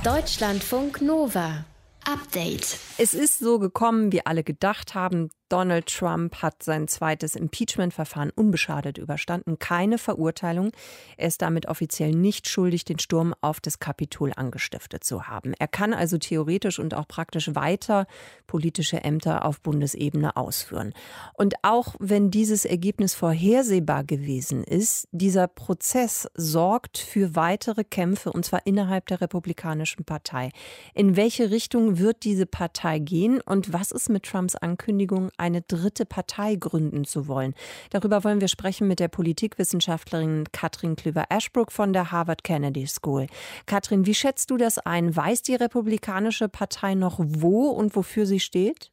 Deutschlandfunk 0.05 1.03
Nova. 1.03 1.65
Update. 2.07 2.79
Es 2.99 3.15
ist 3.15 3.41
so 3.41 3.59
gekommen, 3.59 4.13
wie 4.13 4.25
alle 4.25 4.45
gedacht 4.45 4.95
haben. 4.95 5.31
Donald 5.49 5.87
Trump 5.87 6.43
hat 6.43 6.63
sein 6.63 6.89
zweites 6.89 7.35
Impeachment-Verfahren 7.35 8.31
unbeschadet 8.31 8.99
überstanden. 8.99 9.59
Keine 9.59 9.99
Verurteilung. 9.99 10.73
Er 11.17 11.29
ist 11.29 11.43
damit 11.43 11.67
offiziell 11.67 12.11
nicht 12.11 12.49
schuldig, 12.49 12.85
den 12.85 12.99
Sturm 12.99 13.35
auf 13.41 13.61
das 13.61 13.79
Kapitol 13.79 14.33
angestiftet 14.35 15.05
zu 15.05 15.29
haben. 15.29 15.55
Er 15.59 15.69
kann 15.69 15.95
also 15.95 16.19
theoretisch 16.19 16.79
und 16.79 16.95
auch 16.95 17.09
praktisch 17.09 17.55
weiter 17.55 18.07
politische 18.47 19.03
Ämter 19.05 19.45
auf 19.45 19.61
Bundesebene 19.61 20.37
ausführen. 20.37 20.93
Und 21.35 21.55
auch 21.63 21.95
wenn 21.99 22.31
dieses 22.31 22.65
Ergebnis 22.65 23.15
vorhersehbar 23.15 24.05
gewesen 24.05 24.65
ist, 24.65 25.09
dieser 25.13 25.49
Prozess 25.49 26.29
sorgt 26.35 26.99
für 26.99 27.35
weitere 27.35 27.85
Kämpfe 27.85 28.33
und 28.33 28.45
zwar 28.45 28.67
innerhalb 28.67 29.07
der 29.07 29.21
Republikanischen 29.21 30.05
Partei. 30.05 30.51
In 30.95 31.17
welche 31.17 31.51
Richtung 31.51 31.99
wird 31.99 32.25
diese 32.25 32.47
Partei 32.47 32.99
gehen 32.99 33.41
und 33.41 33.73
was 33.73 33.93
ist 33.93 34.09
mit 34.09 34.25
Trumps 34.25 34.57
Ankündigung, 34.57 35.31
eine 35.39 35.63
dritte 35.63 36.05
Partei 36.05 36.57
gründen 36.57 37.05
zu 37.05 37.29
wollen? 37.29 37.55
Darüber 37.91 38.25
wollen 38.25 38.41
wir 38.41 38.49
sprechen 38.49 38.89
mit 38.89 39.01
der 39.01 39.09
Politikwissenschaftlerin 39.09 40.45
Katrin 40.53 40.97
Klüver-Ashbrook 40.97 41.73
von 41.73 41.93
der 41.93 42.13
Harvard 42.13 42.45
Kennedy 42.45 42.87
School. 42.87 43.27
Katrin, 43.67 44.07
wie 44.07 44.15
schätzt 44.15 44.51
du 44.51 44.57
das 44.57 44.79
ein? 44.79 45.15
Weiß 45.15 45.43
die 45.43 45.55
Republikanische 45.55 46.49
Partei 46.49 46.95
noch, 46.95 47.19
wo 47.21 47.69
und 47.69 47.97
wofür 47.97 48.27
sie 48.27 48.41
steht? 48.41 48.91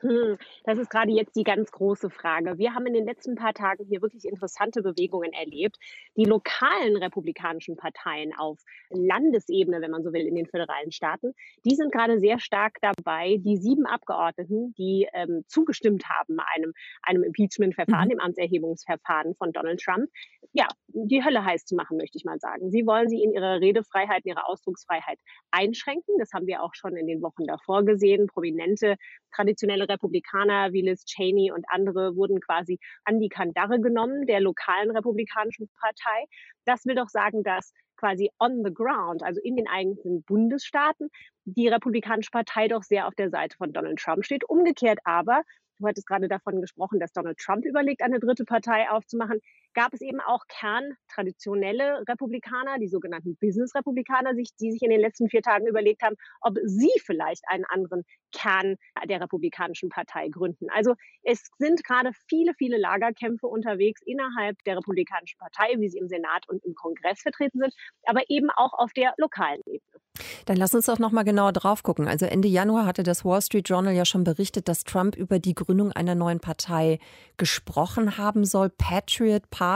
Hm, 0.00 0.38
das 0.64 0.78
ist 0.78 0.90
gerade 0.90 1.10
jetzt 1.10 1.34
die 1.34 1.42
ganz 1.42 1.72
große 1.72 2.08
Frage. 2.08 2.56
Wir 2.58 2.74
haben 2.74 2.86
in 2.86 2.94
den 2.94 3.04
letzten 3.04 3.34
paar 3.34 3.52
Tagen 3.52 3.84
hier 3.84 4.00
wirklich 4.00 4.24
interessante 4.24 4.82
Bewegungen 4.82 5.32
erlebt. 5.32 5.76
Die 6.16 6.24
lokalen 6.24 6.96
republikanischen 6.96 7.76
Parteien 7.76 8.32
auf 8.38 8.60
Landesebene, 8.90 9.80
wenn 9.80 9.90
man 9.90 10.04
so 10.04 10.12
will, 10.12 10.26
in 10.26 10.36
den 10.36 10.46
föderalen 10.46 10.92
Staaten, 10.92 11.32
die 11.64 11.74
sind 11.74 11.92
gerade 11.92 12.20
sehr 12.20 12.38
stark 12.38 12.78
dabei, 12.80 13.38
die 13.38 13.56
sieben 13.56 13.86
Abgeordneten, 13.86 14.72
die 14.78 15.08
ähm, 15.12 15.42
zugestimmt 15.48 16.04
haben 16.08 16.38
einem, 16.54 16.72
einem 17.02 17.24
Impeachment-Verfahren, 17.24 18.06
mhm. 18.06 18.10
dem 18.10 18.20
Amtserhebungsverfahren 18.20 19.34
von 19.34 19.52
Donald 19.52 19.80
Trump, 19.80 20.08
ja, 20.52 20.66
die 20.88 21.24
Hölle 21.24 21.44
heiß 21.44 21.64
zu 21.64 21.74
machen, 21.74 21.96
möchte 21.96 22.18
ich 22.18 22.24
mal 22.24 22.38
sagen. 22.38 22.70
Sie 22.70 22.86
wollen 22.86 23.08
sie 23.08 23.22
in 23.22 23.32
ihrer 23.32 23.60
Redefreiheit, 23.60 24.24
in 24.24 24.30
ihrer 24.30 24.48
Ausdrucksfreiheit 24.48 25.18
einschränken. 25.50 26.14
Das 26.18 26.32
haben 26.32 26.46
wir 26.46 26.62
auch 26.62 26.74
schon 26.74 26.96
in 26.96 27.06
den 27.06 27.20
Wochen 27.22 27.44
davor 27.46 27.84
gesehen. 27.84 28.26
Prominente 28.26 28.96
traditionelle 29.34 29.87
Republikaner 29.88 30.72
wie 30.72 30.82
Liz 30.82 31.04
Cheney 31.04 31.50
und 31.52 31.64
andere 31.68 32.16
wurden 32.16 32.40
quasi 32.40 32.78
an 33.04 33.20
die 33.20 33.28
Kandare 33.28 33.80
genommen 33.80 34.26
der 34.26 34.40
lokalen 34.40 34.90
republikanischen 34.90 35.68
Partei. 35.80 36.26
Das 36.64 36.84
will 36.86 36.94
doch 36.94 37.08
sagen, 37.08 37.42
dass 37.42 37.72
quasi 37.96 38.30
on 38.38 38.62
the 38.64 38.72
ground, 38.72 39.22
also 39.22 39.40
in 39.42 39.56
den 39.56 39.68
eigenen 39.68 40.22
Bundesstaaten, 40.22 41.08
die 41.44 41.68
Republikanische 41.68 42.30
Partei 42.30 42.68
doch 42.68 42.82
sehr 42.82 43.08
auf 43.08 43.14
der 43.14 43.30
Seite 43.30 43.56
von 43.56 43.72
Donald 43.72 43.98
Trump 43.98 44.24
steht. 44.24 44.44
Umgekehrt 44.48 45.00
aber 45.04 45.42
du 45.78 45.86
hattest 45.86 46.06
gerade 46.06 46.28
davon 46.28 46.60
gesprochen, 46.60 47.00
dass 47.00 47.12
Donald 47.12 47.38
Trump 47.38 47.64
überlegt, 47.64 48.02
eine 48.02 48.18
dritte 48.18 48.44
Partei 48.44 48.90
aufzumachen, 48.90 49.40
gab 49.78 49.94
es 49.94 50.00
eben 50.00 50.20
auch 50.20 50.42
kerntraditionelle 50.48 52.02
Republikaner, 52.08 52.78
die 52.80 52.88
sogenannten 52.88 53.36
Business-Republikaner, 53.36 54.34
die 54.34 54.72
sich 54.72 54.82
in 54.82 54.90
den 54.90 55.00
letzten 55.00 55.28
vier 55.28 55.40
Tagen 55.40 55.68
überlegt 55.68 56.02
haben, 56.02 56.16
ob 56.40 56.58
sie 56.64 56.90
vielleicht 57.06 57.44
einen 57.46 57.64
anderen 57.64 58.02
Kern 58.32 58.74
der 59.08 59.20
Republikanischen 59.20 59.88
Partei 59.88 60.30
gründen. 60.30 60.66
Also 60.70 60.94
es 61.22 61.48
sind 61.58 61.84
gerade 61.84 62.10
viele, 62.28 62.54
viele 62.54 62.76
Lagerkämpfe 62.76 63.46
unterwegs 63.46 64.00
innerhalb 64.04 64.56
der 64.64 64.78
Republikanischen 64.78 65.38
Partei, 65.38 65.78
wie 65.78 65.88
sie 65.88 65.98
im 65.98 66.08
Senat 66.08 66.48
und 66.48 66.64
im 66.64 66.74
Kongress 66.74 67.20
vertreten 67.22 67.60
sind, 67.60 67.72
aber 68.02 68.22
eben 68.28 68.50
auch 68.56 68.72
auf 68.72 68.92
der 68.92 69.14
lokalen 69.16 69.60
Ebene. 69.64 70.00
Dann 70.46 70.56
lass 70.56 70.74
uns 70.74 70.86
doch 70.86 70.98
noch 70.98 71.12
mal 71.12 71.22
genauer 71.22 71.52
drauf 71.52 71.84
gucken. 71.84 72.08
Also 72.08 72.26
Ende 72.26 72.48
Januar 72.48 72.86
hatte 72.86 73.04
das 73.04 73.24
Wall 73.24 73.40
Street 73.42 73.68
Journal 73.68 73.94
ja 73.94 74.04
schon 74.04 74.24
berichtet, 74.24 74.66
dass 74.66 74.82
Trump 74.82 75.14
über 75.14 75.38
die 75.38 75.54
Gründung 75.54 75.92
einer 75.92 76.16
neuen 76.16 76.40
Partei 76.40 76.98
gesprochen 77.36 78.18
haben 78.18 78.44
soll. 78.44 78.70
Patriot 78.70 79.48
Party, 79.50 79.67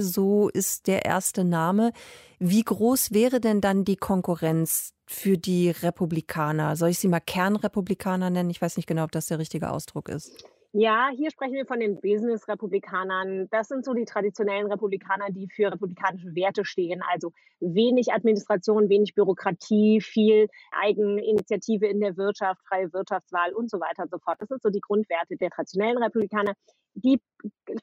so 0.00 0.48
ist 0.48 0.86
der 0.86 1.04
erste 1.04 1.44
Name. 1.44 1.92
Wie 2.38 2.62
groß 2.62 3.12
wäre 3.12 3.40
denn 3.40 3.60
dann 3.60 3.84
die 3.84 3.96
Konkurrenz 3.96 4.92
für 5.06 5.38
die 5.38 5.70
Republikaner? 5.70 6.76
Soll 6.76 6.90
ich 6.90 6.98
sie 6.98 7.08
mal 7.08 7.20
Kernrepublikaner 7.20 8.30
nennen? 8.30 8.50
Ich 8.50 8.60
weiß 8.60 8.76
nicht 8.76 8.86
genau, 8.86 9.04
ob 9.04 9.12
das 9.12 9.26
der 9.26 9.38
richtige 9.38 9.70
Ausdruck 9.70 10.08
ist. 10.08 10.44
Ja, 10.78 11.08
hier 11.16 11.30
sprechen 11.30 11.54
wir 11.54 11.64
von 11.64 11.80
den 11.80 12.02
Business-Republikanern. 12.02 13.48
Das 13.50 13.68
sind 13.68 13.82
so 13.82 13.94
die 13.94 14.04
traditionellen 14.04 14.70
Republikaner, 14.70 15.28
die 15.30 15.48
für 15.48 15.72
republikanische 15.72 16.34
Werte 16.34 16.66
stehen. 16.66 17.00
Also 17.10 17.32
wenig 17.60 18.12
Administration, 18.12 18.90
wenig 18.90 19.14
Bürokratie, 19.14 20.02
viel 20.02 20.48
Eigeninitiative 20.72 21.86
in 21.86 22.00
der 22.00 22.18
Wirtschaft, 22.18 22.60
freie 22.68 22.92
Wirtschaftswahl 22.92 23.54
und 23.54 23.70
so 23.70 23.80
weiter 23.80 24.02
und 24.02 24.10
so 24.10 24.18
fort. 24.18 24.36
Das 24.38 24.50
sind 24.50 24.60
so 24.60 24.68
die 24.68 24.82
Grundwerte 24.82 25.38
der 25.38 25.48
traditionellen 25.48 25.96
Republikaner 25.96 26.52
die 26.96 27.20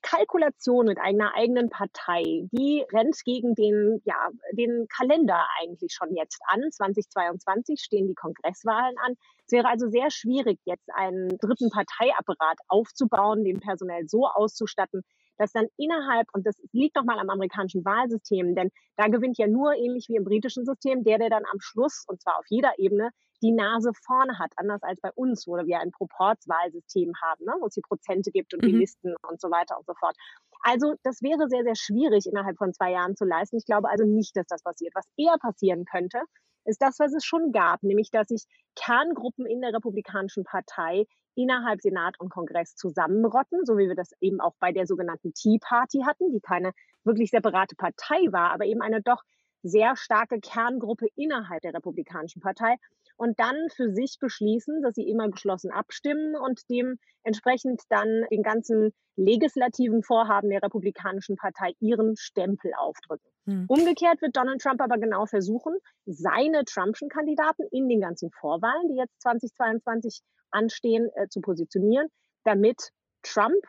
Kalkulation 0.02 0.88
mit 0.88 0.98
einer 0.98 1.36
eigenen 1.36 1.70
Partei, 1.70 2.48
die 2.52 2.84
rennt 2.92 3.16
gegen 3.24 3.54
den, 3.54 4.02
ja, 4.06 4.30
den 4.54 4.88
Kalender 4.88 5.46
eigentlich 5.62 5.94
schon 5.94 6.16
jetzt 6.16 6.40
an. 6.48 6.64
2022 6.72 7.80
stehen 7.80 8.08
die 8.08 8.16
Kongresswahlen 8.16 8.96
an. 9.06 9.14
Es 9.53 9.57
wäre 9.60 9.69
also 9.69 9.88
sehr 9.88 10.10
schwierig, 10.10 10.60
jetzt 10.65 10.89
einen 10.95 11.29
dritten 11.38 11.69
Parteiapparat 11.69 12.57
aufzubauen, 12.69 13.43
den 13.43 13.60
personell 13.60 14.07
so 14.07 14.25
auszustatten, 14.25 15.03
dass 15.38 15.51
dann 15.51 15.67
innerhalb, 15.77 16.27
und 16.33 16.43
das 16.48 16.55
liegt 16.72 16.95
nochmal 16.95 17.19
am 17.19 17.29
amerikanischen 17.29 17.86
Wahlsystem, 17.86 18.55
denn 18.55 18.72
da 18.98 19.10
gewinnt 19.10 19.38
ja 19.38 19.45
nur 19.45 19.75
ähnlich 19.75 20.07
wie 20.10 20.15
im 20.15 20.24
britischen 20.24 20.65
System 20.65 21.03
der, 21.03 21.19
der 21.19 21.29
dann 21.29 21.43
am 21.51 21.60
Schluss, 21.60 22.03
und 22.07 22.19
zwar 22.19 22.39
auf 22.39 22.45
jeder 22.50 22.74
Ebene, 22.79 23.12
die 23.43 23.51
Nase 23.51 23.91
vorne 24.03 24.39
hat, 24.39 24.51
anders 24.55 24.81
als 24.81 25.00
bei 25.01 25.12
uns, 25.13 25.45
wo 25.45 25.55
wir 25.55 25.79
ein 25.79 25.91
Proportswahlsystem 25.91 27.12
haben, 27.22 27.45
ne, 27.45 27.53
wo 27.60 27.67
es 27.67 27.75
die 27.75 27.81
Prozente 27.81 28.31
gibt 28.31 28.55
und 28.55 28.63
mhm. 28.63 28.67
die 28.67 28.77
Listen 28.77 29.13
und 29.29 29.39
so 29.39 29.51
weiter 29.51 29.77
und 29.77 29.86
so 29.86 29.93
fort. 29.93 30.15
Also 30.63 30.95
das 31.03 31.22
wäre 31.22 31.48
sehr, 31.48 31.63
sehr 31.63 31.75
schwierig 31.75 32.25
innerhalb 32.25 32.57
von 32.57 32.74
zwei 32.74 32.91
Jahren 32.93 33.15
zu 33.15 33.25
leisten. 33.25 33.57
Ich 33.57 33.65
glaube 33.65 33.88
also 33.88 34.03
nicht, 34.03 34.36
dass 34.36 34.48
das 34.48 34.63
passiert. 34.63 34.95
Was 34.95 35.05
eher 35.15 35.38
passieren 35.38 35.86
könnte, 35.86 36.24
ist 36.65 36.82
das, 36.82 37.00
was 37.00 37.13
es 37.13 37.25
schon 37.25 37.51
gab, 37.51 37.84
nämlich 37.84 38.12
dass 38.12 38.27
sich 38.27 38.46
Kerngruppen 38.75 39.46
in 39.46 39.62
der 39.62 39.74
Republikanischen 39.74 40.43
Partei 40.43 41.05
innerhalb 41.36 41.82
Senat 41.82 42.20
und 42.20 42.29
Kongress 42.29 42.75
zusammenrotten, 42.75 43.65
so 43.65 43.77
wie 43.77 43.88
wir 43.88 43.96
das 43.96 44.12
eben 44.22 44.39
auch 44.39 44.53
bei 44.60 44.72
der 44.72 44.86
sogenannten 44.86 45.34
Tea 45.34 45.60
Party 45.60 46.03
hatten, 46.05 46.32
die 46.32 46.41
keine 46.41 46.72
wirklich 47.03 47.32
separate 47.32 47.75
Partei 47.75 48.32
war, 48.32 48.51
aber 48.51 48.65
eben 48.65 48.82
eine 48.82 49.01
doch 49.01 49.24
sehr 49.63 49.96
starke 49.96 50.39
Kerngruppe 50.39 51.08
innerhalb 51.15 51.62
der 51.62 51.74
Republikanischen 51.74 52.41
Partei 52.41 52.75
und 53.15 53.39
dann 53.39 53.55
für 53.75 53.91
sich 53.93 54.17
beschließen, 54.20 54.82
dass 54.82 54.96
sie 54.96 55.08
immer 55.08 55.29
geschlossen 55.29 55.72
abstimmen 55.72 56.36
und 56.36 56.62
dementsprechend 56.70 57.82
dann 57.89 58.25
den 58.32 58.43
ganzen 58.43 58.93
legislativen 59.15 60.03
Vorhaben 60.03 60.50
der 60.50 60.63
Republikanischen 60.63 61.36
Partei 61.36 61.74
ihren 61.79 62.15
Stempel 62.17 62.72
aufdrücken. 62.75 63.29
Hm. 63.46 63.65
Umgekehrt 63.67 64.22
wird 64.22 64.36
Donald 64.36 64.62
Trump 64.62 64.82
aber 64.82 64.98
genau 64.98 65.25
versuchen, 65.25 65.75
seine 66.05 66.63
Trumpschen 66.65 67.10
Kandidaten 67.10 67.63
in 67.72 67.88
den 67.88 68.01
ganzen 68.01 68.32
Vorwahlen, 68.32 68.89
die 68.89 68.98
jetzt 68.98 69.22
2022 69.22 70.22
anstehen, 70.50 71.10
äh, 71.15 71.27
zu 71.27 71.41
positionieren, 71.41 72.08
damit 72.43 72.89
Trump 73.22 73.63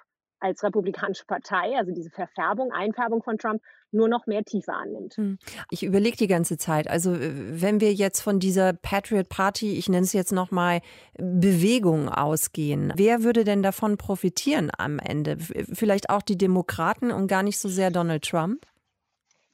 als 0.44 0.62
republikanische 0.62 1.24
Partei, 1.24 1.76
also 1.76 1.90
diese 1.90 2.10
Verfärbung, 2.10 2.70
Einfärbung 2.70 3.22
von 3.22 3.38
Trump, 3.38 3.62
nur 3.92 4.08
noch 4.08 4.26
mehr 4.26 4.44
Tiefe 4.44 4.72
annimmt. 4.72 5.16
Hm. 5.16 5.38
Ich 5.70 5.82
überlege 5.82 6.16
die 6.16 6.26
ganze 6.26 6.58
Zeit, 6.58 6.88
also 6.88 7.16
wenn 7.18 7.80
wir 7.80 7.94
jetzt 7.94 8.20
von 8.20 8.40
dieser 8.40 8.74
Patriot 8.74 9.28
Party, 9.28 9.78
ich 9.78 9.88
nenne 9.88 10.04
es 10.04 10.12
jetzt 10.12 10.32
nochmal, 10.32 10.80
Bewegung 11.16 12.08
ausgehen, 12.08 12.92
wer 12.96 13.22
würde 13.22 13.44
denn 13.44 13.62
davon 13.62 13.96
profitieren 13.96 14.70
am 14.76 14.98
Ende? 14.98 15.38
Vielleicht 15.38 16.10
auch 16.10 16.22
die 16.22 16.36
Demokraten 16.36 17.10
und 17.10 17.26
gar 17.26 17.42
nicht 17.42 17.58
so 17.58 17.68
sehr 17.68 17.90
Donald 17.90 18.24
Trump? 18.24 18.66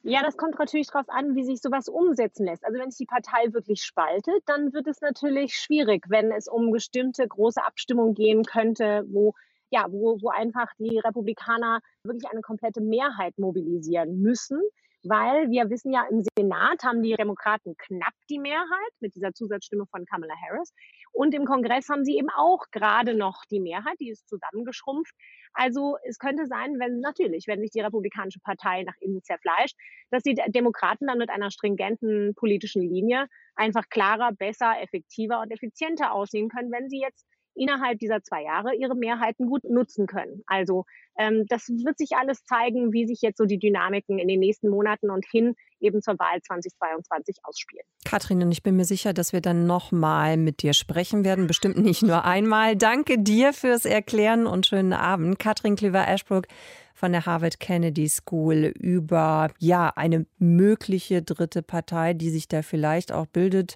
Ja, 0.03 0.23
das 0.23 0.35
kommt 0.35 0.57
natürlich 0.57 0.87
darauf 0.87 1.07
an, 1.09 1.35
wie 1.35 1.43
sich 1.43 1.61
sowas 1.61 1.87
umsetzen 1.87 2.47
lässt. 2.47 2.65
Also 2.65 2.79
wenn 2.79 2.89
sich 2.89 2.97
die 2.97 3.05
Partei 3.05 3.53
wirklich 3.53 3.83
spaltet, 3.83 4.41
dann 4.47 4.73
wird 4.73 4.87
es 4.87 4.99
natürlich 4.99 5.55
schwierig, 5.55 6.05
wenn 6.09 6.31
es 6.31 6.47
um 6.47 6.71
bestimmte 6.71 7.27
große 7.27 7.63
Abstimmungen 7.63 8.15
gehen 8.15 8.43
könnte, 8.43 9.05
wo 9.07 9.35
ja, 9.71 9.85
wo, 9.89 10.17
wo 10.21 10.29
einfach 10.29 10.67
die 10.77 10.99
Republikaner 10.99 11.79
wirklich 12.03 12.29
eine 12.29 12.41
komplette 12.41 12.81
Mehrheit 12.81 13.37
mobilisieren 13.37 14.21
müssen. 14.21 14.61
Weil 15.03 15.49
wir 15.49 15.67
wissen 15.71 15.91
ja, 15.91 16.05
im 16.11 16.21
Senat 16.37 16.83
haben 16.83 17.01
die 17.01 17.15
Demokraten 17.15 17.75
knapp 17.75 18.13
die 18.29 18.37
Mehrheit 18.37 18.91
mit 18.99 19.15
dieser 19.15 19.33
Zusatzstimme 19.33 19.87
von 19.87 20.05
Kamala 20.05 20.35
Harris. 20.47 20.73
Und 21.11 21.33
im 21.33 21.45
Kongress 21.45 21.89
haben 21.89 22.05
sie 22.05 22.17
eben 22.17 22.29
auch 22.29 22.65
gerade 22.71 23.15
noch 23.15 23.41
die 23.49 23.59
Mehrheit, 23.59 23.95
die 23.99 24.09
ist 24.09 24.29
zusammengeschrumpft. 24.29 25.15
Also 25.53 25.97
es 26.07 26.19
könnte 26.19 26.45
sein, 26.45 26.77
wenn 26.77 26.99
natürlich, 26.99 27.47
wenn 27.47 27.61
sich 27.61 27.71
die 27.71 27.81
Republikanische 27.81 28.39
Partei 28.41 28.83
nach 28.83 28.93
innen 28.99 29.23
zerfleischt, 29.23 29.75
dass 30.11 30.21
die 30.21 30.35
Demokraten 30.35 31.07
dann 31.07 31.17
mit 31.17 31.31
einer 31.31 31.49
stringenten 31.49 32.35
politischen 32.35 32.83
Linie 32.83 33.25
einfach 33.55 33.89
klarer, 33.89 34.31
besser, 34.33 34.79
effektiver 34.81 35.41
und 35.41 35.49
effizienter 35.49 36.13
aussehen 36.13 36.49
können, 36.49 36.71
wenn 36.71 36.89
sie 36.89 37.01
jetzt 37.01 37.25
innerhalb 37.55 37.99
dieser 37.99 38.21
zwei 38.23 38.43
Jahre 38.43 38.75
ihre 38.75 38.95
Mehrheiten 38.95 39.47
gut 39.47 39.63
nutzen 39.63 40.07
können. 40.07 40.43
Also 40.45 40.85
ähm, 41.17 41.45
das 41.49 41.67
wird 41.67 41.97
sich 41.97 42.11
alles 42.15 42.43
zeigen, 42.45 42.93
wie 42.93 43.05
sich 43.05 43.21
jetzt 43.21 43.37
so 43.37 43.45
die 43.45 43.59
Dynamiken 43.59 44.19
in 44.19 44.27
den 44.27 44.39
nächsten 44.39 44.69
Monaten 44.69 45.09
und 45.09 45.25
hin 45.29 45.55
eben 45.79 46.01
zur 46.01 46.17
Wahl 46.19 46.41
2022 46.41 47.37
ausspielen. 47.43 47.85
Katrin, 48.05 48.41
und 48.41 48.51
ich 48.51 48.63
bin 48.63 48.75
mir 48.75 48.85
sicher, 48.85 49.13
dass 49.13 49.33
wir 49.33 49.41
dann 49.41 49.65
nochmal 49.65 50.37
mit 50.37 50.61
dir 50.61 50.73
sprechen 50.73 51.25
werden. 51.25 51.47
Bestimmt 51.47 51.77
nicht 51.77 52.03
nur 52.03 52.25
einmal. 52.25 52.75
Danke 52.75 53.19
dir 53.19 53.53
fürs 53.53 53.85
Erklären 53.85 54.47
und 54.47 54.67
schönen 54.67 54.93
Abend. 54.93 55.39
Katrin 55.39 55.75
Cleaver-Ashbrook 55.75 56.47
von 56.93 57.11
der 57.11 57.25
Harvard 57.25 57.59
Kennedy 57.59 58.07
School 58.07 58.71
über 58.77 59.49
ja 59.59 59.91
eine 59.95 60.25
mögliche 60.37 61.21
dritte 61.21 61.63
Partei, 61.63 62.13
die 62.13 62.29
sich 62.29 62.47
da 62.47 62.61
vielleicht 62.61 63.11
auch 63.11 63.25
bildet 63.25 63.75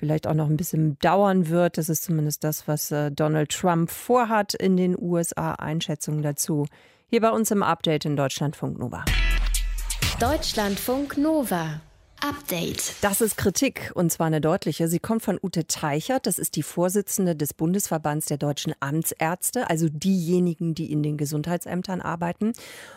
vielleicht 0.00 0.26
auch 0.26 0.34
noch 0.34 0.48
ein 0.48 0.56
bisschen 0.56 0.98
dauern 0.98 1.50
wird. 1.50 1.76
Das 1.78 1.88
ist 1.90 2.02
zumindest 2.02 2.42
das, 2.42 2.66
was 2.66 2.90
äh, 2.90 3.12
Donald 3.12 3.50
Trump 3.50 3.90
vorhat 3.90 4.54
in 4.54 4.76
den 4.76 4.96
USA. 4.98 5.52
Einschätzungen 5.52 6.22
dazu 6.22 6.66
hier 7.08 7.20
bei 7.20 7.30
uns 7.30 7.50
im 7.50 7.62
Update 7.62 8.06
in 8.06 8.16
Deutschlandfunk 8.16 8.78
Nova. 8.78 9.04
Deutschlandfunk 10.18 11.18
Nova. 11.18 11.82
Update. 12.22 12.94
Das 13.00 13.20
ist 13.20 13.36
Kritik 13.36 13.92
und 13.94 14.12
zwar 14.12 14.26
eine 14.26 14.40
deutliche. 14.40 14.88
Sie 14.88 14.98
kommt 14.98 15.22
von 15.22 15.38
Ute 15.42 15.66
Teichert. 15.66 16.26
Das 16.26 16.38
ist 16.38 16.56
die 16.56 16.62
Vorsitzende 16.62 17.34
des 17.34 17.54
Bundesverbands 17.54 18.26
der 18.26 18.36
deutschen 18.36 18.74
Amtsärzte, 18.80 19.68
also 19.70 19.88
diejenigen, 19.90 20.74
die 20.74 20.92
in 20.92 21.02
den 21.02 21.16
Gesundheitsämtern 21.16 22.00
arbeiten. 22.00 22.52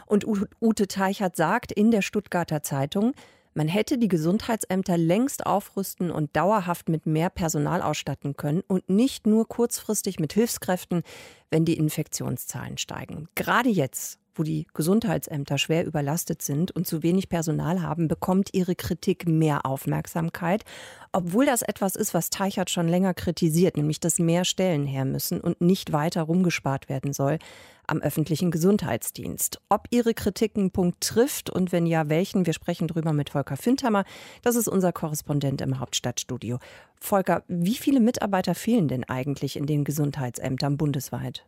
Und 0.06 0.26
Ute 0.62 0.88
Teichert 0.88 1.36
sagt 1.36 1.72
in 1.72 1.92
der 1.92 2.02
Stuttgarter 2.02 2.64
Zeitung, 2.64 3.14
Man 3.54 3.68
hätte 3.68 3.98
die 3.98 4.08
Gesundheitsämter 4.08 4.98
längst 4.98 5.46
aufrüsten 5.46 6.10
und 6.10 6.36
dauerhaft 6.36 6.90
mit 6.90 7.06
mehr 7.06 7.30
Personal 7.30 7.82
ausstatten 7.82 8.36
können 8.36 8.64
und 8.68 8.90
nicht 8.90 9.28
nur 9.28 9.48
kurzfristig 9.48 10.20
mit 10.20 10.34
Hilfskräften, 10.34 11.04
wenn 11.52 11.66
die 11.66 11.78
Infektionszahlen 11.78 12.80
steigen. 12.80 13.28
Gerade 13.36 13.70
jetzt, 13.70 14.20
wo 14.36 14.42
die 14.42 14.66
Gesundheitsämter 14.74 15.60
schwer 15.60 15.86
überlastet 15.86 16.42
sind 16.42 16.72
und 16.72 16.88
zu 16.88 17.04
wenig 17.04 17.30
Personal 17.30 17.84
haben, 17.84 18.08
bekommt 18.08 18.50
ihre 18.54 18.76
Kritik 18.76 19.28
mehr 19.28 19.66
Aufmerksamkeit, 19.66 20.64
obwohl 21.12 21.46
das 21.46 21.62
etwas 21.62 21.96
ist, 21.96 22.16
was 22.16 22.32
Teichert 22.32 22.72
schon 22.72 22.88
länger 22.88 23.14
kritisiert, 23.14 23.78
nämlich 23.78 24.00
dass 24.00 24.18
mehr 24.18 24.46
Stellen 24.46 24.88
her 24.88 25.06
müssen 25.06 25.40
und 25.40 25.62
nicht 25.62 25.92
weiter 25.92 26.24
rumgespart 26.24 26.90
werden 26.90 27.14
soll 27.14 27.38
am 27.88 28.02
öffentlichen 28.02 28.52
Gesundheitsdienst. 28.52 29.60
Ob 29.70 29.88
Ihre 29.92 30.14
Kritik 30.14 30.54
einen 30.56 30.72
Punkt 30.72 31.02
trifft 31.02 31.50
und 31.50 31.72
wenn 31.72 31.86
ja, 31.86 32.10
welchen, 32.10 32.46
wir 32.46 32.54
sprechen 32.54 32.88
drüber 32.88 33.14
mit 33.14 33.32
Volker 33.32 33.58
Findhammer. 33.58 34.06
Das 34.42 34.56
ist 34.56 34.68
unser 34.68 34.92
Korrespondent 34.92 35.62
im 35.62 35.80
Hauptstadtstudio. 35.80 36.60
Volker, 37.00 37.44
wie 37.48 37.76
viele 37.76 38.00
Mitarbeiter 38.00 38.56
fehlen 38.56 38.88
denn 38.88 39.04
eigentlich 39.04 39.58
in 39.58 39.66
den 39.66 39.84
Gesundheitsämtern 39.84 40.78
bundesweit? 40.78 41.46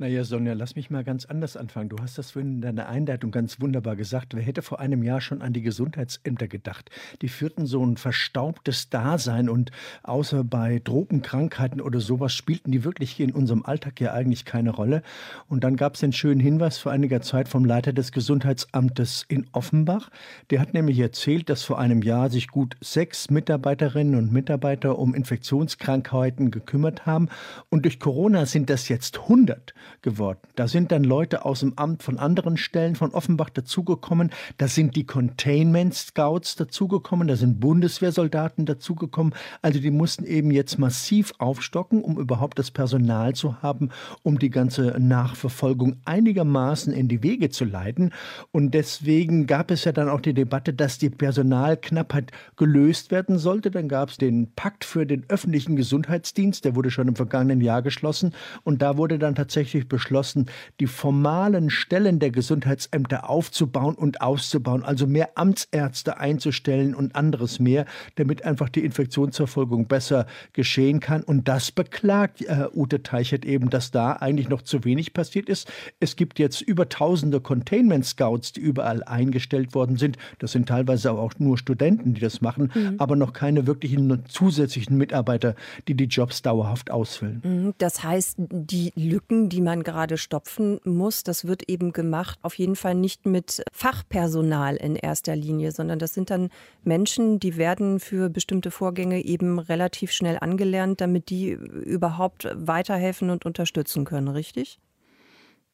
Naja, 0.00 0.24
Sonja, 0.24 0.54
lass 0.54 0.76
mich 0.76 0.88
mal 0.88 1.04
ganz 1.04 1.26
anders 1.26 1.58
anfangen. 1.58 1.90
Du 1.90 1.98
hast 2.00 2.16
das 2.16 2.30
vorhin 2.30 2.54
in 2.54 2.60
deiner 2.62 2.88
Einleitung 2.88 3.32
ganz 3.32 3.60
wunderbar 3.60 3.96
gesagt. 3.96 4.34
Wer 4.34 4.42
hätte 4.42 4.62
vor 4.62 4.80
einem 4.80 5.02
Jahr 5.02 5.20
schon 5.20 5.42
an 5.42 5.52
die 5.52 5.60
Gesundheitsämter 5.60 6.48
gedacht? 6.48 6.90
Die 7.20 7.28
führten 7.28 7.66
so 7.66 7.84
ein 7.84 7.98
verstaubtes 7.98 8.88
Dasein 8.88 9.50
und 9.50 9.72
außer 10.02 10.42
bei 10.42 10.78
Tropenkrankheiten 10.78 11.82
oder 11.82 12.00
sowas 12.00 12.32
spielten 12.32 12.72
die 12.72 12.82
wirklich 12.82 13.20
in 13.20 13.32
unserem 13.32 13.62
Alltag 13.62 14.00
ja 14.00 14.14
eigentlich 14.14 14.46
keine 14.46 14.70
Rolle. 14.70 15.02
Und 15.48 15.64
dann 15.64 15.76
gab 15.76 15.96
es 15.96 16.00
den 16.00 16.14
schönen 16.14 16.40
Hinweis 16.40 16.78
vor 16.78 16.92
einiger 16.92 17.20
Zeit 17.20 17.50
vom 17.50 17.66
Leiter 17.66 17.92
des 17.92 18.10
Gesundheitsamtes 18.10 19.26
in 19.28 19.48
Offenbach. 19.52 20.08
Der 20.48 20.60
hat 20.60 20.72
nämlich 20.72 20.98
erzählt, 20.98 21.50
dass 21.50 21.62
vor 21.62 21.78
einem 21.78 22.00
Jahr 22.00 22.30
sich 22.30 22.48
gut 22.48 22.74
sechs 22.80 23.28
Mitarbeiterinnen 23.28 24.14
und 24.14 24.32
Mitarbeiter 24.32 24.98
um 24.98 25.14
Infektionskrankheiten 25.14 26.50
gekümmert 26.50 27.04
haben. 27.04 27.28
Und 27.68 27.84
durch 27.84 28.00
Corona 28.00 28.46
sind 28.46 28.70
das 28.70 28.88
jetzt 28.88 29.18
100 29.18 29.74
geworden. 30.02 30.38
Da 30.56 30.68
sind 30.68 30.92
dann 30.92 31.04
Leute 31.04 31.44
aus 31.44 31.60
dem 31.60 31.74
Amt 31.76 32.02
von 32.02 32.18
anderen 32.18 32.56
Stellen 32.56 32.94
von 32.94 33.12
Offenbach 33.12 33.50
dazugekommen. 33.50 34.30
Da 34.58 34.68
sind 34.68 34.96
die 34.96 35.04
Containment 35.04 35.94
Scouts 35.94 36.56
dazugekommen. 36.56 37.28
Da 37.28 37.36
sind 37.36 37.60
Bundeswehrsoldaten 37.60 38.66
dazugekommen. 38.66 39.34
Also 39.62 39.80
die 39.80 39.90
mussten 39.90 40.24
eben 40.24 40.50
jetzt 40.50 40.78
massiv 40.78 41.32
aufstocken, 41.38 42.02
um 42.02 42.18
überhaupt 42.18 42.58
das 42.58 42.70
Personal 42.70 43.34
zu 43.34 43.62
haben, 43.62 43.90
um 44.22 44.38
die 44.38 44.50
ganze 44.50 44.96
Nachverfolgung 44.98 45.96
einigermaßen 46.04 46.92
in 46.92 47.08
die 47.08 47.22
Wege 47.22 47.50
zu 47.50 47.64
leiten. 47.64 48.12
Und 48.52 48.72
deswegen 48.74 49.46
gab 49.46 49.70
es 49.70 49.84
ja 49.84 49.92
dann 49.92 50.08
auch 50.08 50.20
die 50.20 50.34
Debatte, 50.34 50.72
dass 50.72 50.98
die 50.98 51.10
Personalknappheit 51.10 52.32
gelöst 52.56 53.10
werden 53.10 53.38
sollte. 53.38 53.70
Dann 53.70 53.88
gab 53.88 54.10
es 54.10 54.16
den 54.16 54.52
Pakt 54.54 54.84
für 54.84 55.06
den 55.06 55.24
öffentlichen 55.28 55.76
Gesundheitsdienst, 55.76 56.64
der 56.64 56.76
wurde 56.76 56.90
schon 56.90 57.08
im 57.08 57.16
vergangenen 57.16 57.60
Jahr 57.60 57.82
geschlossen. 57.82 58.32
Und 58.64 58.82
da 58.82 58.96
wurde 58.96 59.18
dann 59.18 59.34
tatsächlich 59.34 59.79
tatsächlich 59.80 59.88
beschlossen, 59.88 60.46
die 60.78 60.86
formalen 60.86 61.70
Stellen 61.70 62.18
der 62.18 62.30
Gesundheitsämter 62.30 63.28
aufzubauen 63.28 63.94
und 63.94 64.20
auszubauen, 64.20 64.84
also 64.84 65.06
mehr 65.06 65.30
Amtsärzte 65.34 66.18
einzustellen 66.18 66.94
und 66.94 67.14
anderes 67.14 67.58
mehr, 67.58 67.86
damit 68.16 68.44
einfach 68.44 68.68
die 68.68 68.84
Infektionsverfolgung 68.84 69.86
besser 69.86 70.26
geschehen 70.52 71.00
kann. 71.00 71.22
Und 71.22 71.48
das 71.48 71.72
beklagt 71.72 72.42
äh, 72.42 72.66
Ute 72.74 73.02
Teichert 73.02 73.44
eben, 73.44 73.70
dass 73.70 73.90
da 73.90 74.12
eigentlich 74.12 74.48
noch 74.48 74.62
zu 74.62 74.84
wenig 74.84 75.12
passiert 75.12 75.48
ist. 75.48 75.70
Es 76.00 76.16
gibt 76.16 76.38
jetzt 76.38 76.60
über 76.60 76.88
tausende 76.88 77.40
Containment 77.40 78.04
Scouts, 78.04 78.52
die 78.52 78.60
überall 78.60 79.02
eingestellt 79.04 79.74
worden 79.74 79.96
sind. 79.96 80.16
Das 80.38 80.52
sind 80.52 80.68
teilweise 80.68 81.12
auch 81.12 81.34
nur 81.38 81.58
Studenten, 81.58 82.14
die 82.14 82.20
das 82.20 82.40
machen, 82.40 82.70
mhm. 82.74 82.94
aber 82.98 83.16
noch 83.16 83.32
keine 83.32 83.66
wirklichen 83.66 84.24
zusätzlichen 84.28 84.96
Mitarbeiter, 84.96 85.54
die 85.88 85.94
die 85.94 86.04
Jobs 86.04 86.42
dauerhaft 86.42 86.90
ausfüllen. 86.90 87.40
Mhm. 87.44 87.74
Das 87.78 88.02
heißt, 88.02 88.36
die 88.38 88.92
Lücken, 88.96 89.48
die 89.48 89.60
man 89.60 89.69
man 89.70 89.84
gerade 89.84 90.18
stopfen 90.18 90.80
muss, 90.84 91.22
das 91.22 91.44
wird 91.44 91.68
eben 91.68 91.92
gemacht, 91.92 92.40
auf 92.42 92.54
jeden 92.58 92.74
Fall 92.74 92.96
nicht 92.96 93.24
mit 93.24 93.62
Fachpersonal 93.72 94.74
in 94.74 94.96
erster 94.96 95.36
Linie, 95.36 95.70
sondern 95.70 96.00
das 96.00 96.12
sind 96.12 96.30
dann 96.30 96.50
Menschen, 96.82 97.38
die 97.38 97.56
werden 97.56 98.00
für 98.00 98.30
bestimmte 98.30 98.72
Vorgänge 98.72 99.24
eben 99.24 99.60
relativ 99.60 100.10
schnell 100.10 100.38
angelernt, 100.40 101.00
damit 101.00 101.30
die 101.30 101.50
überhaupt 101.50 102.48
weiterhelfen 102.52 103.30
und 103.30 103.46
unterstützen 103.46 104.04
können, 104.04 104.26
richtig? 104.26 104.80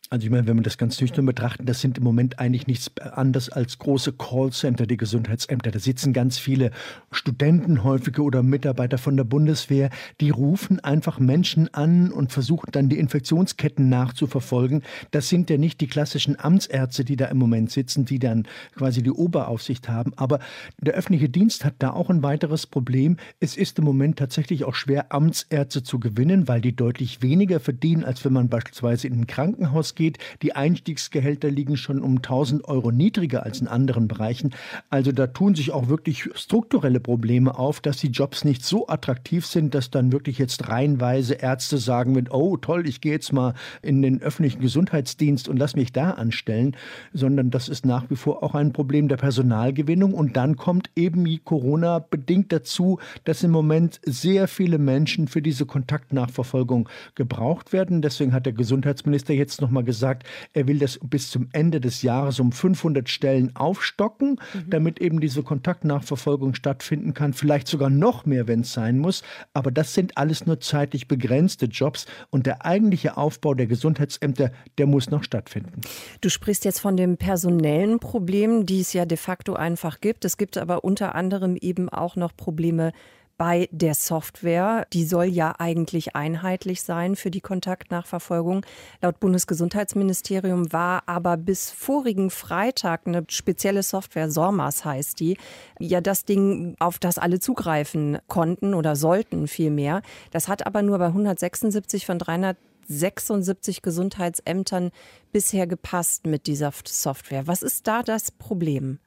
Also 0.08 0.24
ich 0.24 0.30
meine, 0.30 0.46
wenn 0.46 0.54
man 0.54 0.62
das 0.62 0.78
ganz 0.78 1.00
nüchtern 1.00 1.26
betrachtet, 1.26 1.68
das 1.68 1.80
sind 1.80 1.98
im 1.98 2.04
Moment 2.04 2.38
eigentlich 2.38 2.68
nichts 2.68 2.96
anderes 2.98 3.48
als 3.48 3.78
große 3.78 4.12
Callcenter, 4.12 4.86
die 4.86 4.96
Gesundheitsämter. 4.96 5.72
Da 5.72 5.80
sitzen 5.80 6.12
ganz 6.12 6.38
viele 6.38 6.70
Studenten 7.10 7.82
häufige 7.82 8.22
oder 8.22 8.44
Mitarbeiter 8.44 8.98
von 8.98 9.16
der 9.16 9.24
Bundeswehr, 9.24 9.90
die 10.20 10.30
rufen 10.30 10.78
einfach 10.78 11.18
Menschen 11.18 11.74
an 11.74 12.12
und 12.12 12.30
versuchen 12.30 12.70
dann 12.70 12.88
die 12.88 13.00
Infektionsketten 13.00 13.88
nachzuverfolgen. 13.88 14.84
Das 15.10 15.28
sind 15.28 15.50
ja 15.50 15.58
nicht 15.58 15.80
die 15.80 15.88
klassischen 15.88 16.38
Amtsärzte, 16.38 17.04
die 17.04 17.16
da 17.16 17.26
im 17.26 17.38
Moment 17.38 17.72
sitzen, 17.72 18.04
die 18.04 18.20
dann 18.20 18.46
quasi 18.76 19.02
die 19.02 19.10
Oberaufsicht 19.10 19.88
haben. 19.88 20.12
Aber 20.14 20.38
der 20.80 20.94
öffentliche 20.94 21.28
Dienst 21.28 21.64
hat 21.64 21.74
da 21.80 21.90
auch 21.90 22.10
ein 22.10 22.22
weiteres 22.22 22.68
Problem. 22.68 23.16
Es 23.40 23.56
ist 23.56 23.80
im 23.80 23.84
Moment 23.84 24.20
tatsächlich 24.20 24.62
auch 24.62 24.76
schwer, 24.76 25.12
Amtsärzte 25.12 25.82
zu 25.82 25.98
gewinnen, 25.98 26.46
weil 26.46 26.60
die 26.60 26.76
deutlich 26.76 27.22
weniger 27.22 27.58
verdienen, 27.58 28.04
als 28.04 28.24
wenn 28.24 28.32
man 28.32 28.48
beispielsweise 28.48 29.08
in 29.08 29.14
ein 29.14 29.26
Krankenhaus 29.26 29.95
ausgeht. 29.96 30.18
Die 30.42 30.54
Einstiegsgehälter 30.54 31.50
liegen 31.50 31.76
schon 31.76 32.02
um 32.02 32.16
1000 32.16 32.64
Euro 32.68 32.90
niedriger 32.90 33.44
als 33.44 33.60
in 33.60 33.68
anderen 33.68 34.08
Bereichen. 34.08 34.54
Also 34.90 35.12
da 35.12 35.26
tun 35.26 35.54
sich 35.54 35.72
auch 35.72 35.88
wirklich 35.88 36.28
strukturelle 36.34 37.00
Probleme 37.00 37.58
auf, 37.58 37.80
dass 37.80 37.96
die 37.96 38.08
Jobs 38.08 38.44
nicht 38.44 38.64
so 38.64 38.88
attraktiv 38.88 39.46
sind, 39.46 39.74
dass 39.74 39.90
dann 39.90 40.12
wirklich 40.12 40.38
jetzt 40.38 40.68
reihenweise 40.68 41.34
Ärzte 41.34 41.78
sagen 41.78 42.12
mit, 42.12 42.30
oh 42.30 42.56
toll, 42.56 42.86
ich 42.86 43.00
gehe 43.00 43.12
jetzt 43.12 43.32
mal 43.32 43.54
in 43.82 44.02
den 44.02 44.20
öffentlichen 44.20 44.60
Gesundheitsdienst 44.60 45.48
und 45.48 45.56
lass 45.56 45.76
mich 45.76 45.92
da 45.92 46.10
anstellen, 46.10 46.76
sondern 47.14 47.50
das 47.50 47.68
ist 47.68 47.86
nach 47.86 48.10
wie 48.10 48.16
vor 48.16 48.42
auch 48.42 48.54
ein 48.54 48.72
Problem 48.72 49.08
der 49.08 49.16
Personalgewinnung. 49.16 50.12
Und 50.12 50.36
dann 50.36 50.56
kommt 50.56 50.90
eben 50.94 51.26
Corona 51.44 51.98
bedingt 51.98 52.52
dazu, 52.52 52.98
dass 53.24 53.42
im 53.42 53.50
Moment 53.50 54.00
sehr 54.04 54.46
viele 54.48 54.78
Menschen 54.78 55.28
für 55.28 55.40
diese 55.42 55.64
Kontaktnachverfolgung 55.66 56.88
gebraucht 57.14 57.72
werden. 57.72 58.02
Deswegen 58.02 58.32
hat 58.32 58.46
der 58.46 58.52
Gesundheitsminister 58.52 59.32
jetzt 59.32 59.60
noch 59.60 59.70
mal 59.70 59.85
gesagt, 59.86 60.26
er 60.52 60.68
will 60.68 60.78
das 60.78 60.98
bis 61.02 61.30
zum 61.30 61.48
Ende 61.52 61.80
des 61.80 62.02
Jahres 62.02 62.38
um 62.40 62.52
500 62.52 63.08
Stellen 63.08 63.56
aufstocken, 63.56 64.38
mhm. 64.52 64.70
damit 64.70 65.00
eben 65.00 65.20
diese 65.20 65.42
Kontaktnachverfolgung 65.42 66.54
stattfinden 66.54 67.14
kann. 67.14 67.32
Vielleicht 67.32 67.68
sogar 67.68 67.88
noch 67.88 68.26
mehr, 68.26 68.46
wenn 68.46 68.60
es 68.60 68.74
sein 68.74 68.98
muss. 68.98 69.22
Aber 69.54 69.70
das 69.70 69.94
sind 69.94 70.18
alles 70.18 70.44
nur 70.44 70.60
zeitlich 70.60 71.08
begrenzte 71.08 71.66
Jobs 71.66 72.06
und 72.30 72.46
der 72.46 72.66
eigentliche 72.66 73.16
Aufbau 73.16 73.54
der 73.54 73.66
Gesundheitsämter, 73.66 74.50
der 74.76 74.86
muss 74.86 75.10
noch 75.10 75.24
stattfinden. 75.24 75.80
Du 76.20 76.28
sprichst 76.28 76.64
jetzt 76.64 76.80
von 76.80 76.96
dem 76.96 77.16
personellen 77.16 77.98
Problem, 78.00 78.66
die 78.66 78.80
es 78.80 78.92
ja 78.92 79.06
de 79.06 79.16
facto 79.16 79.54
einfach 79.54 80.00
gibt. 80.00 80.24
Es 80.24 80.36
gibt 80.36 80.58
aber 80.58 80.84
unter 80.84 81.14
anderem 81.14 81.56
eben 81.56 81.88
auch 81.88 82.16
noch 82.16 82.36
Probleme 82.36 82.92
bei 83.38 83.68
der 83.70 83.94
Software. 83.94 84.86
Die 84.92 85.04
soll 85.04 85.26
ja 85.26 85.54
eigentlich 85.58 86.16
einheitlich 86.16 86.82
sein 86.82 87.16
für 87.16 87.30
die 87.30 87.40
Kontaktnachverfolgung. 87.40 88.64
Laut 89.02 89.20
Bundesgesundheitsministerium 89.20 90.72
war 90.72 91.02
aber 91.06 91.36
bis 91.36 91.70
vorigen 91.70 92.30
Freitag 92.30 93.06
eine 93.06 93.24
spezielle 93.28 93.82
Software, 93.82 94.30
SORMAS 94.30 94.84
heißt 94.84 95.20
die, 95.20 95.36
ja 95.78 96.00
das 96.00 96.24
Ding, 96.24 96.76
auf 96.78 96.98
das 96.98 97.18
alle 97.18 97.40
zugreifen 97.40 98.18
konnten 98.28 98.74
oder 98.74 98.96
sollten 98.96 99.48
vielmehr. 99.48 100.02
Das 100.30 100.48
hat 100.48 100.66
aber 100.66 100.82
nur 100.82 100.98
bei 100.98 101.06
176 101.06 102.06
von 102.06 102.18
376 102.18 103.82
Gesundheitsämtern 103.82 104.90
bisher 105.32 105.66
gepasst 105.66 106.26
mit 106.26 106.46
dieser 106.46 106.72
Software. 106.86 107.46
Was 107.46 107.62
ist 107.62 107.86
da 107.86 108.02
das 108.02 108.30
Problem? 108.30 108.98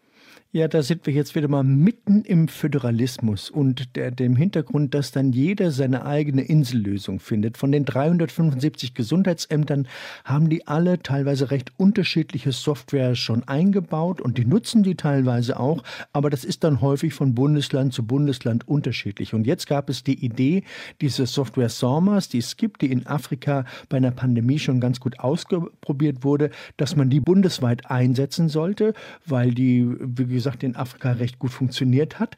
Ja, 0.51 0.67
da 0.67 0.81
sind 0.81 1.05
wir 1.05 1.13
jetzt 1.13 1.35
wieder 1.35 1.47
mal 1.47 1.63
mitten 1.63 2.23
im 2.23 2.47
Föderalismus 2.47 3.51
und 3.51 3.95
der, 3.95 4.09
dem 4.09 4.35
Hintergrund, 4.35 4.95
dass 4.95 5.11
dann 5.11 5.31
jeder 5.31 5.69
seine 5.69 6.07
eigene 6.07 6.41
Insellösung 6.41 7.19
findet. 7.19 7.55
Von 7.55 7.71
den 7.71 7.85
375 7.85 8.95
Gesundheitsämtern 8.95 9.87
haben 10.25 10.49
die 10.49 10.65
alle 10.65 11.03
teilweise 11.03 11.51
recht 11.51 11.71
unterschiedliche 11.77 12.51
Software 12.51 13.13
schon 13.13 13.47
eingebaut 13.47 14.21
und 14.21 14.39
die 14.39 14.45
nutzen 14.45 14.81
die 14.81 14.95
teilweise 14.95 15.59
auch, 15.59 15.83
aber 16.13 16.31
das 16.31 16.43
ist 16.43 16.63
dann 16.63 16.81
häufig 16.81 17.13
von 17.13 17.35
Bundesland 17.35 17.93
zu 17.93 18.01
Bundesland 18.07 18.67
unterschiedlich. 18.67 19.35
Und 19.35 19.45
jetzt 19.45 19.67
gab 19.67 19.87
es 19.87 20.03
die 20.03 20.25
Idee, 20.25 20.63
diese 20.99 21.27
Software 21.27 21.69
SORMAS, 21.69 22.27
die 22.27 22.39
es 22.39 22.57
gibt, 22.57 22.81
die 22.81 22.91
in 22.91 23.05
Afrika 23.05 23.65
bei 23.87 23.97
einer 23.97 24.09
Pandemie 24.09 24.57
schon 24.57 24.79
ganz 24.79 24.99
gut 24.99 25.19
ausprobiert 25.19 26.23
wurde, 26.23 26.49
dass 26.75 26.95
man 26.95 27.11
die 27.11 27.19
bundesweit 27.19 27.85
einsetzen 27.91 28.49
sollte, 28.49 28.95
weil 29.27 29.53
die, 29.53 29.87
wie 29.99 30.38
in 30.63 30.75
Afrika 30.75 31.11
recht 31.11 31.39
gut 31.39 31.51
funktioniert 31.51 32.19
hat. 32.19 32.37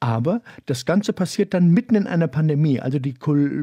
Aber 0.00 0.42
das 0.66 0.84
Ganze 0.84 1.12
passiert 1.12 1.54
dann 1.54 1.70
mitten 1.70 1.96
in 1.96 2.06
einer 2.06 2.28
Pandemie. 2.28 2.80
Also 2.80 3.00
die 3.00 3.14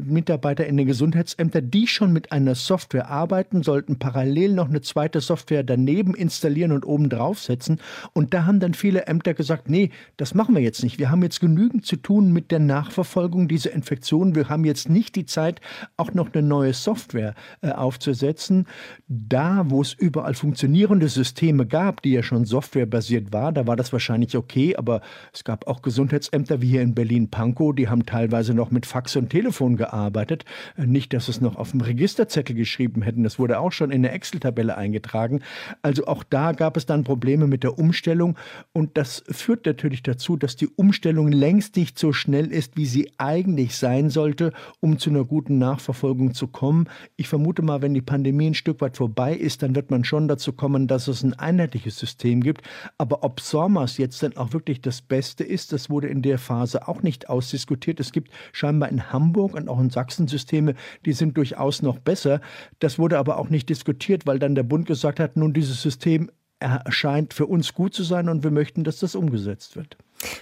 Mitarbeiter 0.04 0.66
in 0.66 0.76
den 0.76 0.86
Gesundheitsämtern, 0.86 1.70
die 1.70 1.86
schon 1.86 2.12
mit 2.12 2.30
einer 2.30 2.54
Software 2.54 3.08
arbeiten, 3.08 3.62
sollten 3.62 3.98
parallel 3.98 4.52
noch 4.52 4.68
eine 4.68 4.82
zweite 4.82 5.22
Software 5.22 5.62
daneben 5.62 6.14
installieren 6.14 6.72
und 6.72 6.84
oben 6.84 7.08
draufsetzen. 7.08 7.80
Und 8.12 8.34
da 8.34 8.44
haben 8.44 8.60
dann 8.60 8.74
viele 8.74 9.06
Ämter 9.06 9.32
gesagt, 9.32 9.70
nee, 9.70 9.90
das 10.18 10.34
machen 10.34 10.54
wir 10.54 10.60
jetzt 10.60 10.82
nicht. 10.82 10.98
Wir 10.98 11.10
haben 11.10 11.22
jetzt 11.22 11.40
genügend 11.40 11.86
zu 11.86 11.96
tun 11.96 12.30
mit 12.32 12.50
der 12.50 12.58
Nachverfolgung 12.58 13.48
dieser 13.48 13.72
Infektionen. 13.72 14.34
Wir 14.34 14.50
haben 14.50 14.66
jetzt 14.66 14.90
nicht 14.90 15.16
die 15.16 15.24
Zeit, 15.24 15.62
auch 15.96 16.12
noch 16.12 16.34
eine 16.34 16.46
neue 16.46 16.74
Software 16.74 17.34
äh, 17.62 17.70
aufzusetzen. 17.70 18.66
Da, 19.08 19.64
wo 19.68 19.80
es 19.80 19.94
überall 19.94 20.34
funktionierende 20.34 21.08
Systeme 21.08 21.66
gab, 21.66 22.02
die 22.02 22.12
ja 22.12 22.22
schon 22.22 22.44
softwarebasiert 22.44 23.32
war, 23.32 23.52
da 23.52 23.66
war 23.66 23.76
das 23.76 23.90
wahrscheinlich 23.94 24.36
okay. 24.36 24.76
Aber 24.76 25.00
es 25.32 25.42
gab 25.42 25.66
auch 25.66 25.80
Gesundheitsämter 26.26 26.62
wie 26.62 26.68
hier 26.68 26.82
in 26.82 26.94
Berlin-Pankow, 26.94 27.74
die 27.74 27.88
haben 27.88 28.06
teilweise 28.06 28.54
noch 28.54 28.70
mit 28.70 28.86
Fax 28.86 29.16
und 29.16 29.30
Telefon 29.30 29.76
gearbeitet. 29.76 30.44
Äh, 30.76 30.86
nicht, 30.86 31.12
dass 31.12 31.28
es 31.28 31.40
noch 31.40 31.56
auf 31.56 31.70
dem 31.70 31.80
Registerzettel 31.80 32.54
geschrieben 32.56 33.02
hätten. 33.02 33.22
Das 33.22 33.38
wurde 33.38 33.58
auch 33.58 33.72
schon 33.72 33.90
in 33.90 34.02
der 34.02 34.12
Excel-Tabelle 34.12 34.76
eingetragen. 34.76 35.40
Also 35.82 36.06
auch 36.06 36.24
da 36.24 36.52
gab 36.52 36.76
es 36.76 36.86
dann 36.86 37.04
Probleme 37.04 37.46
mit 37.46 37.62
der 37.62 37.78
Umstellung. 37.78 38.36
Und 38.72 38.96
das 38.96 39.24
führt 39.28 39.66
natürlich 39.66 40.02
dazu, 40.02 40.36
dass 40.36 40.56
die 40.56 40.68
Umstellung 40.68 41.30
längst 41.30 41.76
nicht 41.76 41.98
so 41.98 42.12
schnell 42.12 42.52
ist, 42.52 42.76
wie 42.76 42.86
sie 42.86 43.12
eigentlich 43.18 43.76
sein 43.76 44.10
sollte, 44.10 44.52
um 44.80 44.98
zu 44.98 45.10
einer 45.10 45.24
guten 45.24 45.58
Nachverfolgung 45.58 46.34
zu 46.34 46.48
kommen. 46.48 46.88
Ich 47.16 47.28
vermute 47.28 47.62
mal, 47.62 47.82
wenn 47.82 47.94
die 47.94 48.02
Pandemie 48.02 48.48
ein 48.48 48.54
Stück 48.54 48.80
weit 48.80 48.96
vorbei 48.96 49.34
ist, 49.34 49.62
dann 49.62 49.74
wird 49.74 49.90
man 49.90 50.04
schon 50.04 50.28
dazu 50.28 50.52
kommen, 50.52 50.86
dass 50.86 51.08
es 51.08 51.22
ein 51.22 51.34
einheitliches 51.34 51.98
System 51.98 52.42
gibt. 52.42 52.62
Aber 52.98 53.22
ob 53.22 53.40
SORMAS 53.40 53.98
jetzt 53.98 54.22
dann 54.22 54.36
auch 54.36 54.52
wirklich 54.52 54.80
das 54.80 55.02
Beste 55.02 55.44
ist, 55.44 55.72
das 55.72 55.90
wurde 55.90 56.08
in 56.08 56.15
der 56.22 56.38
Phase 56.38 56.88
auch 56.88 57.02
nicht 57.02 57.28
ausdiskutiert. 57.28 58.00
Es 58.00 58.12
gibt 58.12 58.30
scheinbar 58.52 58.88
in 58.88 59.12
Hamburg 59.12 59.54
und 59.54 59.68
auch 59.68 59.80
in 59.80 59.90
Sachsen 59.90 60.28
Systeme, 60.28 60.74
die 61.04 61.12
sind 61.12 61.36
durchaus 61.36 61.82
noch 61.82 61.98
besser. 61.98 62.40
Das 62.78 62.98
wurde 62.98 63.18
aber 63.18 63.38
auch 63.38 63.48
nicht 63.48 63.68
diskutiert, 63.68 64.26
weil 64.26 64.38
dann 64.38 64.54
der 64.54 64.62
Bund 64.62 64.86
gesagt 64.86 65.20
hat, 65.20 65.36
nun 65.36 65.52
dieses 65.52 65.82
System 65.82 66.30
erscheint 66.58 67.34
für 67.34 67.46
uns 67.46 67.74
gut 67.74 67.94
zu 67.94 68.02
sein 68.02 68.28
und 68.28 68.42
wir 68.42 68.50
möchten, 68.50 68.84
dass 68.84 68.98
das 68.98 69.14
umgesetzt 69.14 69.76
wird. 69.76 69.96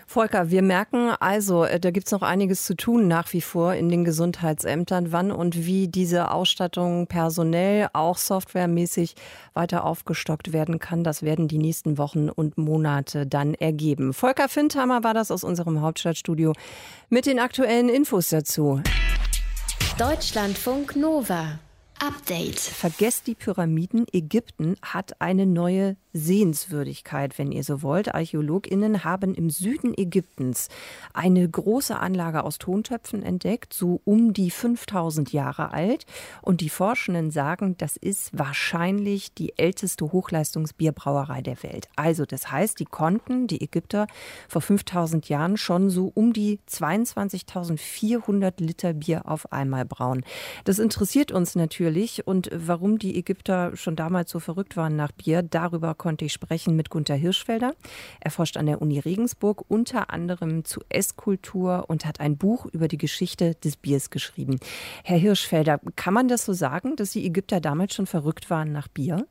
Volker, 0.06 0.50
wir 0.50 0.62
merken 0.62 1.10
also, 1.20 1.64
äh, 1.64 1.80
da 1.80 1.90
gibt 1.90 2.06
es 2.06 2.12
noch 2.12 2.22
einiges 2.22 2.64
zu 2.64 2.76
tun 2.76 3.08
nach 3.08 3.32
wie 3.32 3.40
vor 3.40 3.74
in 3.74 3.88
den 3.88 4.04
Gesundheitsämtern. 4.04 5.12
Wann 5.12 5.32
und 5.32 5.66
wie 5.66 5.88
diese 5.88 6.30
Ausstattung 6.30 7.06
personell, 7.06 7.88
auch 7.92 8.18
softwaremäßig 8.18 9.14
weiter 9.52 9.84
aufgestockt 9.84 10.52
werden 10.52 10.78
kann, 10.78 11.04
das 11.04 11.22
werden 11.22 11.48
die 11.48 11.58
nächsten 11.58 11.98
Wochen 11.98 12.28
und 12.28 12.58
Monate 12.58 13.26
dann 13.26 13.54
ergeben. 13.54 14.12
Volker 14.12 14.48
Findhammer 14.48 15.04
war 15.04 15.14
das 15.14 15.30
aus 15.30 15.44
unserem 15.44 15.80
Hauptstadtstudio 15.80 16.52
mit 17.08 17.26
den 17.26 17.38
aktuellen 17.38 17.88
Infos 17.88 18.28
dazu. 18.28 18.82
Deutschlandfunk 19.98 20.96
Nova. 20.96 21.58
Update. 22.00 22.58
Vergesst 22.58 23.26
die 23.26 23.34
Pyramiden. 23.34 24.06
Ägypten 24.12 24.76
hat 24.82 25.20
eine 25.20 25.46
neue 25.46 25.96
Sehenswürdigkeit, 26.14 27.36
wenn 27.38 27.52
ihr 27.52 27.64
so 27.64 27.82
wollt. 27.82 28.14
ArchäologInnen 28.14 29.04
haben 29.04 29.34
im 29.34 29.50
Süden 29.50 29.92
Ägyptens 29.96 30.68
eine 31.12 31.46
große 31.46 31.98
Anlage 31.98 32.44
aus 32.44 32.58
Tontöpfen 32.58 33.22
entdeckt, 33.22 33.74
so 33.74 34.00
um 34.04 34.32
die 34.32 34.50
5000 34.50 35.32
Jahre 35.32 35.72
alt. 35.72 36.06
Und 36.40 36.60
die 36.60 36.68
Forschenden 36.70 37.32
sagen, 37.32 37.76
das 37.78 37.96
ist 37.96 38.30
wahrscheinlich 38.32 39.34
die 39.34 39.58
älteste 39.58 40.12
Hochleistungsbierbrauerei 40.12 41.42
der 41.42 41.62
Welt. 41.64 41.88
Also, 41.96 42.24
das 42.24 42.50
heißt, 42.50 42.78
die 42.78 42.84
konnten, 42.84 43.48
die 43.48 43.60
Ägypter, 43.60 44.06
vor 44.48 44.62
5000 44.62 45.28
Jahren 45.28 45.56
schon 45.56 45.90
so 45.90 46.12
um 46.14 46.32
die 46.32 46.60
22.400 46.70 48.62
Liter 48.62 48.94
Bier 48.94 49.22
auf 49.28 49.52
einmal 49.52 49.84
brauen. 49.84 50.24
Das 50.64 50.78
interessiert 50.78 51.32
uns 51.32 51.56
natürlich. 51.56 52.26
Und 52.26 52.50
warum 52.52 53.00
die 53.00 53.18
Ägypter 53.18 53.76
schon 53.76 53.96
damals 53.96 54.30
so 54.30 54.38
verrückt 54.38 54.76
waren 54.76 54.94
nach 54.94 55.10
Bier, 55.10 55.42
darüber 55.42 55.94
konnte 56.04 56.26
ich 56.26 56.34
sprechen 56.34 56.76
mit 56.76 56.90
Gunther 56.90 57.14
Hirschfelder. 57.14 57.72
Er 58.20 58.30
forscht 58.30 58.58
an 58.58 58.66
der 58.66 58.82
Uni 58.82 58.98
Regensburg 58.98 59.64
unter 59.68 60.10
anderem 60.10 60.66
zu 60.66 60.82
Esskultur 60.90 61.86
und 61.88 62.04
hat 62.04 62.20
ein 62.20 62.36
Buch 62.36 62.66
über 62.66 62.88
die 62.88 62.98
Geschichte 62.98 63.54
des 63.54 63.78
Biers 63.78 64.10
geschrieben. 64.10 64.60
Herr 65.02 65.16
Hirschfelder, 65.16 65.80
kann 65.96 66.12
man 66.12 66.28
das 66.28 66.44
so 66.44 66.52
sagen, 66.52 66.96
dass 66.96 67.12
die 67.12 67.24
Ägypter 67.24 67.58
damals 67.58 67.94
schon 67.94 68.04
verrückt 68.04 68.50
waren 68.50 68.70
nach 68.70 68.86
Bier? 68.86 69.26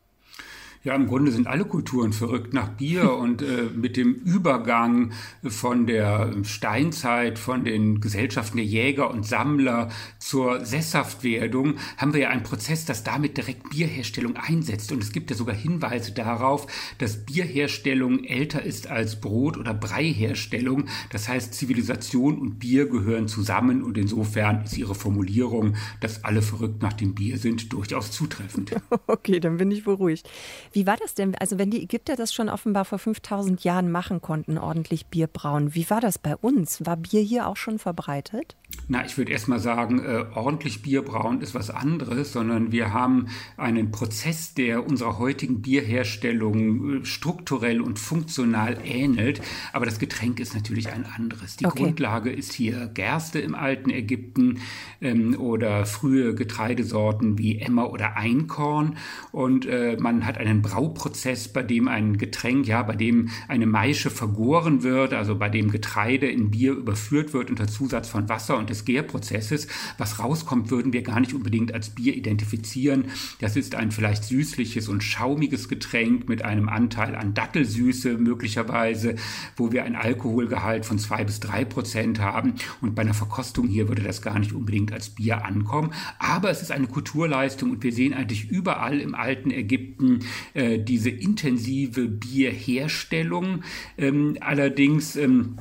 Ja, 0.86 0.96
im 0.96 1.08
Grunde 1.08 1.32
sind 1.32 1.48
alle 1.48 1.64
Kulturen 1.64 2.12
verrückt 2.12 2.54
nach 2.54 2.68
Bier 2.68 3.14
und 3.18 3.42
äh, 3.42 3.70
mit 3.74 3.96
dem 3.96 4.16
Übergang 4.16 5.14
von 5.44 5.88
der 5.88 6.34
Steinzeit, 6.44 7.40
von 7.40 7.64
den 7.64 8.02
Gesellschaften 8.02 8.58
der 8.58 8.66
Jäger 8.66 9.10
und 9.10 9.26
Sammler 9.26 9.90
zur 10.20 10.66
Sesshaftwerdung 10.66 11.76
haben 11.96 12.14
wir 12.14 12.22
ja 12.22 12.30
einen 12.30 12.44
Prozess, 12.44 12.84
das 12.84 13.06
damit 13.06 13.38
direkt 13.38 13.70
Bierherstellung 13.70 14.36
einsetzt. 14.36 14.92
Und 14.92 15.02
es 15.02 15.14
gibt 15.14 15.30
ja 15.30 15.38
sogar 15.38 15.56
Hinweise 15.56 16.12
darauf, 16.12 16.68
dass 16.98 17.26
Bierherstellung 17.26 18.26
älter 18.26 18.62
ist 18.62 18.88
als 18.88 19.22
Brot- 19.22 19.58
oder 19.58 19.74
Breiherstellung. 19.74 20.86
Das 21.12 21.30
heißt, 21.30 21.54
Zivilisation 21.54 22.38
und 22.38 22.60
Bier 22.60 22.90
gehören 22.90 23.30
zusammen 23.30 23.84
und 23.84 23.98
insofern 23.98 24.66
ist 24.66 24.78
Ihre 24.78 24.96
Formulierung, 24.96 25.76
dass 26.02 26.26
alle 26.26 26.42
verrückt 26.42 26.82
nach 26.82 26.94
dem 26.94 27.16
Bier 27.16 27.38
sind, 27.38 27.72
durchaus 27.72 28.12
zutreffend. 28.12 28.76
Okay, 29.06 29.40
dann 29.40 29.58
bin 29.58 29.70
ich 29.70 29.84
beruhigt. 29.84 30.30
Wie 30.74 30.88
war 30.88 30.98
das 30.98 31.14
denn? 31.14 31.36
Also 31.36 31.60
wenn 31.60 31.70
die 31.70 31.84
Ägypter 31.84 32.16
das 32.16 32.34
schon 32.34 32.50
offenbar 32.50 32.84
vor 32.86 32.98
5000 32.98 33.64
Jahren 33.64 33.92
machen 33.92 34.22
konnten, 34.22 34.58
ordentlich 34.58 35.06
Bier 35.06 35.28
brauen, 35.28 35.76
wie 35.76 35.88
war 35.90 36.02
das 36.02 36.18
bei 36.18 36.36
uns? 36.36 36.84
War 36.86 36.98
Bier 36.98 37.22
hier 37.22 37.48
auch 37.48 37.58
schon 37.58 37.78
verbreitet? 37.78 38.56
Na, 38.88 39.06
ich 39.06 39.18
würde 39.18 39.32
erst 39.32 39.48
mal 39.48 39.60
sagen, 39.60 40.04
äh, 40.04 40.26
ordentlich 40.36 40.82
Bier 40.82 41.04
brauen 41.04 41.42
ist 41.42 41.54
was 41.54 41.70
anderes, 41.70 42.34
sondern 42.34 42.72
wir 42.72 42.92
haben 42.92 43.28
einen 43.56 43.92
Prozess, 43.92 44.56
der 44.56 44.86
unserer 44.86 45.20
heutigen 45.20 45.62
Bierherstellung 45.62 47.02
äh, 47.02 47.06
strukturell 47.06 47.80
und 47.80 47.98
funktional 47.98 48.78
ähnelt. 48.84 49.42
Aber 49.72 49.86
das 49.86 50.00
Getränk 50.00 50.40
ist 50.40 50.54
natürlich 50.54 50.92
ein 50.92 51.06
anderes. 51.06 51.56
Die 51.56 51.66
okay. 51.66 51.84
Grundlage 51.84 52.32
ist 52.32 52.52
hier 52.52 52.88
Gerste 52.88 53.40
im 53.40 53.56
alten 53.56 53.90
Ägypten 53.90 54.60
ähm, 55.02 55.40
oder 55.40 55.86
frühe 55.86 56.34
Getreidesorten 56.36 57.38
wie 57.38 57.60
Emmer 57.60 57.92
oder 57.92 58.18
Einkorn. 58.18 58.98
Und 59.32 59.66
äh, 59.66 59.98
man 60.00 60.26
hat 60.26 60.38
einen 60.38 60.63
Brauprozess, 60.64 61.48
bei 61.48 61.62
dem 61.62 61.88
ein 61.88 62.18
Getränk, 62.18 62.66
ja, 62.66 62.82
bei 62.82 62.96
dem 62.96 63.30
eine 63.48 63.68
Maische 63.68 64.10
vergoren 64.10 64.82
wird, 64.82 65.14
also 65.14 65.36
bei 65.36 65.50
dem 65.50 65.70
Getreide 65.70 66.28
in 66.28 66.50
Bier 66.50 66.74
überführt 66.74 67.34
wird 67.34 67.52
unter 67.52 67.68
Zusatz 67.68 68.10
von 68.10 68.28
Wasser 68.30 68.58
und 68.58 68.72
des 68.72 68.86
Gärprozesses. 68.86 69.68
Was 70.00 70.18
rauskommt, 70.18 70.72
würden 70.72 70.92
wir 70.92 71.04
gar 71.04 71.20
nicht 71.20 71.36
unbedingt 71.36 71.72
als 71.74 71.92
Bier 71.92 72.16
identifizieren. 72.16 73.06
Das 73.40 73.56
ist 73.56 73.76
ein 73.76 73.92
vielleicht 73.92 74.24
süßliches 74.24 74.88
und 74.88 75.04
schaumiges 75.04 75.70
Getränk 75.70 76.28
mit 76.28 76.44
einem 76.44 76.70
Anteil 76.70 77.16
an 77.16 77.36
Dattelsüße 77.36 78.18
möglicherweise, 78.18 79.16
wo 79.56 79.72
wir 79.72 79.84
ein 79.84 79.96
Alkoholgehalt 79.96 80.86
von 80.86 80.98
zwei 80.98 81.24
bis 81.24 81.40
drei 81.40 81.66
Prozent 81.66 82.20
haben. 82.20 82.56
Und 82.82 82.96
bei 82.96 83.04
einer 83.04 83.14
Verkostung 83.14 83.68
hier 83.68 83.88
würde 83.90 84.02
das 84.02 84.22
gar 84.22 84.40
nicht 84.40 84.54
unbedingt 84.54 84.92
als 84.92 85.10
Bier 85.10 85.46
ankommen. 85.46 85.94
Aber 86.18 86.50
es 86.50 86.62
ist 86.62 86.72
eine 86.72 86.88
Kulturleistung 86.88 87.72
und 87.72 87.84
wir 87.84 87.92
sehen 87.92 88.14
eigentlich 88.14 88.50
überall 88.50 89.00
im 89.00 89.16
alten 89.16 89.52
Ägypten 89.52 90.20
äh, 90.54 90.80
diese 90.80 91.10
intensive 91.10 92.08
Bierherstellung. 92.08 93.64
Ähm, 93.98 94.38
allerdings 94.40 95.16
ähm, 95.16 95.24
äh, 95.24 95.24
ähm, 95.24 95.60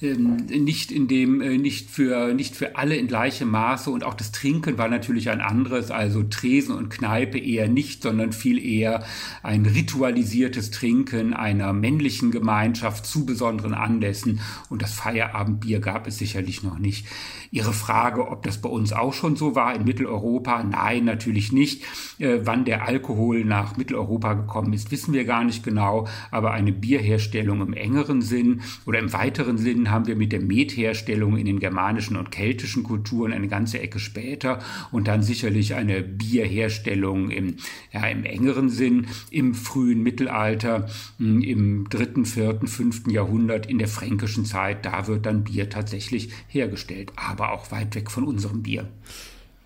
nicht 0.00 0.90
in 0.90 1.08
dem 1.08 1.40
äh, 1.40 1.56
nicht 1.56 1.90
für 1.90 2.34
nicht 2.34 2.56
für 2.56 2.76
alle 2.76 2.96
in 2.96 3.06
gleichem 3.06 3.50
Maße. 3.50 3.90
Und 3.90 4.04
auch 4.04 4.14
das 4.14 4.32
Trinken 4.32 4.78
war 4.78 4.88
natürlich 4.88 5.30
ein 5.30 5.40
anderes. 5.40 5.90
Also 5.90 6.22
Tresen 6.24 6.74
und 6.74 6.88
Kneipe 6.88 7.38
eher 7.38 7.68
nicht 7.68 8.02
sondern 8.02 8.32
viel 8.32 8.64
eher 8.64 9.04
ein 9.42 9.64
ritualisiertes 9.64 10.70
Trinken 10.70 11.32
einer 11.32 11.72
männlichen 11.72 12.30
Gemeinschaft 12.30 13.06
zu 13.06 13.24
besonderen 13.24 13.74
Anlässen. 13.74 14.40
Und 14.68 14.82
das 14.82 14.92
Feierabendbier 14.92 15.80
gab 15.80 16.06
es 16.06 16.18
sicherlich 16.18 16.62
noch 16.62 16.78
nicht. 16.78 17.06
Ihre 17.50 17.72
Frage 17.72 18.28
ob 18.28 18.42
das 18.42 18.60
bei 18.60 18.68
uns 18.68 18.92
auch 18.92 19.12
schon 19.12 19.36
so 19.36 19.54
war 19.54 19.74
in 19.74 19.84
Mitteleuropa? 19.84 20.64
Nein 20.64 21.04
natürlich 21.04 21.52
nicht. 21.52 21.84
Äh, 22.18 22.40
wann 22.42 22.64
der 22.64 22.86
Alkohol 22.86 23.44
nach 23.44 23.76
Mitteleuropa 23.76 24.34
gekommen 24.34 24.72
ist 24.72 24.90
wissen 24.90 25.14
wir 25.14 25.24
gar 25.24 25.44
nicht 25.44 25.62
genau. 25.62 26.08
Aber 26.30 26.50
eine 26.50 26.72
Bierherstellung 26.72 27.60
im 27.60 27.72
engeren 27.72 28.22
Sinn 28.22 28.62
oder 28.86 28.98
im 28.98 29.12
weiteren 29.12 29.35
weiteren 29.36 29.58
Sinn 29.58 29.90
haben 29.90 30.06
wir 30.06 30.16
mit 30.16 30.32
der 30.32 30.40
Metherstellung 30.40 31.36
in 31.36 31.44
den 31.44 31.60
germanischen 31.60 32.16
und 32.16 32.30
keltischen 32.30 32.84
Kulturen 32.84 33.34
eine 33.34 33.48
ganze 33.48 33.78
Ecke 33.78 33.98
später 33.98 34.60
und 34.92 35.08
dann 35.08 35.22
sicherlich 35.22 35.74
eine 35.74 36.02
Bierherstellung 36.02 37.28
im, 37.28 37.56
ja, 37.92 38.06
im 38.06 38.24
engeren 38.24 38.70
Sinn 38.70 39.08
im 39.30 39.54
frühen 39.54 40.02
Mittelalter, 40.02 40.88
hm, 41.18 41.42
im 41.42 41.86
dritten, 41.90 42.24
vierten, 42.24 42.66
fünften 42.66 43.10
Jahrhundert 43.10 43.66
in 43.66 43.76
der 43.76 43.88
fränkischen 43.88 44.46
Zeit. 44.46 44.86
Da 44.86 45.06
wird 45.06 45.26
dann 45.26 45.44
Bier 45.44 45.68
tatsächlich 45.68 46.30
hergestellt, 46.48 47.12
aber 47.16 47.52
auch 47.52 47.70
weit 47.70 47.94
weg 47.94 48.10
von 48.10 48.24
unserem 48.24 48.62
Bier. 48.62 48.88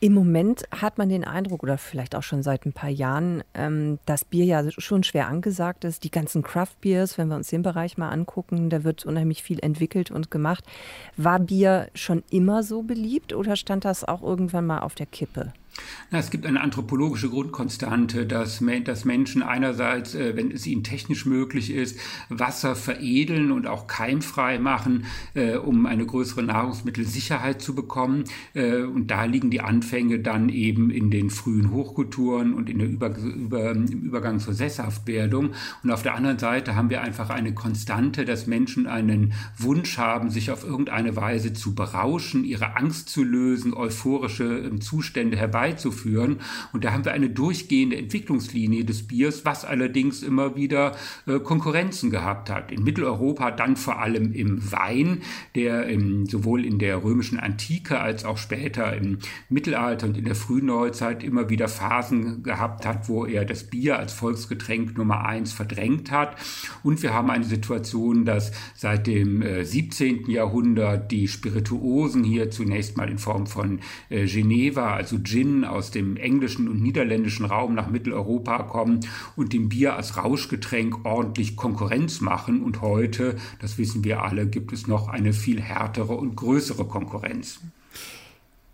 Im 0.02 0.14
Moment 0.14 0.64
hat 0.70 0.96
man 0.96 1.10
den 1.10 1.24
Eindruck, 1.24 1.62
oder 1.62 1.76
vielleicht 1.76 2.16
auch 2.16 2.22
schon 2.22 2.42
seit 2.42 2.64
ein 2.64 2.72
paar 2.72 2.88
Jahren, 2.88 3.44
ähm, 3.52 3.98
dass 4.06 4.24
Bier 4.24 4.46
ja 4.46 4.64
schon 4.78 5.02
schwer 5.02 5.28
angesagt 5.28 5.84
ist. 5.84 6.04
Die 6.04 6.10
ganzen 6.10 6.42
Craft 6.42 6.80
Beers, 6.80 7.18
wenn 7.18 7.28
wir 7.28 7.36
uns 7.36 7.48
den 7.48 7.60
Bereich 7.60 7.98
mal 7.98 8.08
angucken, 8.08 8.70
da 8.70 8.82
wird 8.82 9.04
unheimlich 9.04 9.42
viel 9.42 9.58
entwickelt 9.60 10.10
und 10.10 10.30
gemacht. 10.30 10.64
War 11.18 11.38
Bier 11.38 11.90
schon 11.94 12.24
immer 12.30 12.62
so 12.62 12.82
beliebt 12.82 13.34
oder 13.34 13.56
stand 13.56 13.84
das 13.84 14.02
auch 14.02 14.22
irgendwann 14.22 14.64
mal 14.64 14.78
auf 14.78 14.94
der 14.94 15.04
Kippe? 15.04 15.52
Na, 16.10 16.18
es 16.18 16.30
gibt 16.30 16.46
eine 16.46 16.60
anthropologische 16.60 17.30
Grundkonstante, 17.30 18.26
dass, 18.26 18.62
dass 18.84 19.04
Menschen 19.04 19.42
einerseits, 19.42 20.14
äh, 20.14 20.36
wenn 20.36 20.50
es 20.50 20.66
ihnen 20.66 20.82
technisch 20.82 21.26
möglich 21.26 21.72
ist, 21.72 21.98
Wasser 22.28 22.74
veredeln 22.74 23.52
und 23.52 23.66
auch 23.66 23.86
keimfrei 23.86 24.58
machen, 24.58 25.06
äh, 25.34 25.56
um 25.56 25.86
eine 25.86 26.04
größere 26.04 26.42
Nahrungsmittelsicherheit 26.42 27.62
zu 27.62 27.74
bekommen. 27.74 28.24
Äh, 28.54 28.82
und 28.82 29.08
da 29.08 29.24
liegen 29.24 29.50
die 29.50 29.60
Anfänge 29.60 29.89
dann 30.22 30.48
eben 30.48 30.90
in 30.90 31.10
den 31.10 31.30
frühen 31.30 31.70
Hochkulturen 31.72 32.54
und 32.54 32.70
in 32.70 32.78
der 32.78 32.88
Über, 32.88 33.16
Über, 33.16 33.72
im 33.72 33.86
Übergang 33.86 34.38
zur 34.38 34.54
Sesshaftwerdung. 34.54 35.50
Und 35.82 35.90
auf 35.90 36.02
der 36.02 36.14
anderen 36.14 36.38
Seite 36.38 36.76
haben 36.76 36.90
wir 36.90 37.02
einfach 37.02 37.30
eine 37.30 37.52
Konstante, 37.54 38.24
dass 38.24 38.46
Menschen 38.46 38.86
einen 38.86 39.32
Wunsch 39.58 39.98
haben, 39.98 40.30
sich 40.30 40.50
auf 40.50 40.64
irgendeine 40.64 41.16
Weise 41.16 41.52
zu 41.52 41.74
berauschen, 41.74 42.44
ihre 42.44 42.76
Angst 42.76 43.08
zu 43.08 43.24
lösen, 43.24 43.74
euphorische 43.74 44.44
ähm, 44.44 44.80
Zustände 44.80 45.36
herbeizuführen. 45.36 46.36
Und 46.72 46.84
da 46.84 46.92
haben 46.92 47.04
wir 47.04 47.12
eine 47.12 47.30
durchgehende 47.30 47.96
Entwicklungslinie 47.96 48.84
des 48.84 49.06
Biers, 49.06 49.44
was 49.44 49.64
allerdings 49.64 50.22
immer 50.22 50.54
wieder 50.56 50.96
äh, 51.26 51.40
Konkurrenzen 51.40 52.10
gehabt 52.10 52.50
hat. 52.50 52.70
In 52.70 52.84
Mitteleuropa 52.84 53.50
dann 53.50 53.76
vor 53.76 53.98
allem 54.00 54.32
im 54.32 54.70
Wein, 54.70 55.22
der 55.54 55.86
im, 55.88 56.26
sowohl 56.26 56.64
in 56.64 56.78
der 56.78 57.02
römischen 57.02 57.40
Antike 57.40 57.98
als 57.98 58.24
auch 58.24 58.38
später 58.38 58.96
im 58.96 59.18
Mittelalter 59.48 59.79
und 59.80 60.18
in 60.18 60.24
der 60.24 60.34
frühen 60.34 60.66
Neuzeit 60.66 61.24
immer 61.24 61.48
wieder 61.48 61.66
Phasen 61.66 62.42
gehabt 62.42 62.84
hat, 62.84 63.08
wo 63.08 63.24
er 63.24 63.46
das 63.46 63.64
Bier 63.64 63.98
als 63.98 64.12
Volksgetränk 64.12 64.98
Nummer 64.98 65.24
eins 65.24 65.54
verdrängt 65.54 66.10
hat. 66.10 66.36
Und 66.82 67.02
wir 67.02 67.14
haben 67.14 67.30
eine 67.30 67.44
Situation, 67.44 68.26
dass 68.26 68.52
seit 68.74 69.06
dem 69.06 69.40
äh, 69.40 69.64
17. 69.64 70.30
Jahrhundert 70.30 71.10
die 71.10 71.28
Spirituosen 71.28 72.24
hier 72.24 72.50
zunächst 72.50 72.98
mal 72.98 73.08
in 73.08 73.16
Form 73.16 73.46
von 73.46 73.80
äh, 74.10 74.26
Geneva, 74.26 74.94
also 74.94 75.18
Gin, 75.18 75.64
aus 75.64 75.90
dem 75.90 76.16
englischen 76.16 76.68
und 76.68 76.82
niederländischen 76.82 77.46
Raum 77.46 77.74
nach 77.74 77.88
Mitteleuropa 77.88 78.64
kommen 78.64 79.00
und 79.34 79.54
dem 79.54 79.70
Bier 79.70 79.96
als 79.96 80.18
Rauschgetränk 80.18 81.06
ordentlich 81.06 81.56
Konkurrenz 81.56 82.20
machen. 82.20 82.62
Und 82.62 82.82
heute, 82.82 83.36
das 83.60 83.78
wissen 83.78 84.04
wir 84.04 84.22
alle, 84.22 84.46
gibt 84.46 84.74
es 84.74 84.86
noch 84.86 85.08
eine 85.08 85.32
viel 85.32 85.60
härtere 85.60 86.12
und 86.12 86.36
größere 86.36 86.84
Konkurrenz. 86.84 87.60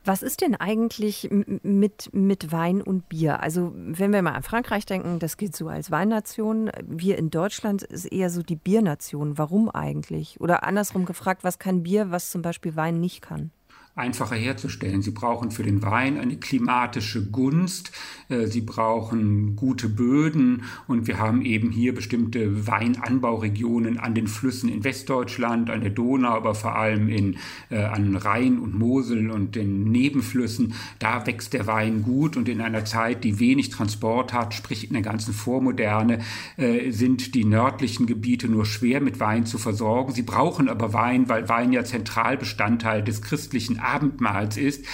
Was 0.06 0.22
ist 0.22 0.40
denn 0.40 0.54
eigentlich 0.54 1.28
mit, 1.30 2.10
mit 2.12 2.52
Wein 2.52 2.80
und 2.80 3.08
Bier? 3.08 3.42
Also, 3.42 3.72
wenn 3.74 4.12
wir 4.12 4.22
mal 4.22 4.34
an 4.34 4.44
Frankreich 4.44 4.86
denken, 4.86 5.18
das 5.18 5.36
gilt 5.36 5.56
so 5.56 5.66
als 5.66 5.90
Weinnation. 5.90 6.70
Wir 6.86 7.18
in 7.18 7.30
Deutschland 7.30 7.82
ist 7.82 8.04
eher 8.04 8.30
so 8.30 8.44
die 8.44 8.54
Biernation. 8.54 9.36
Warum 9.36 9.68
eigentlich? 9.68 10.40
Oder 10.40 10.62
andersrum 10.62 11.06
gefragt, 11.06 11.42
was 11.42 11.58
kann 11.58 11.82
Bier, 11.82 12.12
was 12.12 12.30
zum 12.30 12.40
Beispiel 12.40 12.76
Wein 12.76 13.00
nicht 13.00 13.20
kann? 13.20 13.50
Einfacher 13.96 14.37
herzustellen. 14.37 15.00
Sie 15.00 15.11
brauchen 15.11 15.50
für 15.50 15.62
den 15.62 15.82
Wein 15.82 16.18
eine 16.18 16.37
klimatische 16.37 17.24
Gunst, 17.24 17.92
äh, 18.28 18.46
sie 18.46 18.61
brauchen 18.61 19.56
gute 19.56 19.88
Böden 19.88 20.64
und 20.87 21.06
wir 21.06 21.18
haben 21.18 21.40
eben 21.40 21.70
hier 21.70 21.94
bestimmte 21.94 22.66
Weinanbauregionen 22.66 23.98
an 23.98 24.14
den 24.14 24.26
Flüssen 24.26 24.68
in 24.68 24.85
Westdeutschland, 24.85 25.70
an 25.70 25.80
der 25.80 25.88
Donau, 25.90 26.28
aber 26.28 26.54
vor 26.54 26.76
allem 26.76 27.09
in, 27.09 27.38
äh, 27.70 27.85
an 27.85 28.16
Rhein 28.16 28.59
und 28.59 28.78
Mosel 28.78 29.30
und 29.30 29.56
den 29.56 29.85
Nebenflüssen. 29.85 30.74
Da 30.98 31.26
wächst 31.26 31.54
der 31.54 31.66
Wein 31.66 32.02
gut 32.02 32.37
und 32.37 32.50
in 32.50 32.61
einer 32.61 32.85
Zeit, 32.85 33.24
die 33.24 33.40
wenig 33.40 33.70
Transport 33.70 34.35
hat, 34.35 34.52
sprich 34.52 34.88
in 34.88 34.92
der 34.92 35.02
ganzen 35.02 35.32
Vormoderne, 35.32 36.18
äh, 36.59 36.90
sind 36.90 37.35
die 37.35 37.46
nördlichen 37.46 38.06
Gebiete 38.06 38.46
nur 38.46 38.66
schwer 38.66 39.00
mit 39.00 39.20
Wein 39.20 39.46
zu 39.46 39.56
versorgen. 39.56 40.12
Sie 40.12 40.22
brauchen 40.22 40.68
aber 40.68 40.92
Wein, 40.92 41.30
weil 41.30 41.48
Wein 41.48 41.72
ja 41.72 41.82
Zentralbestandteil 41.82 43.02
des 43.02 43.22
christlichen 43.22 43.86
Abendmahls 43.87 44.57
ist. 44.57 44.85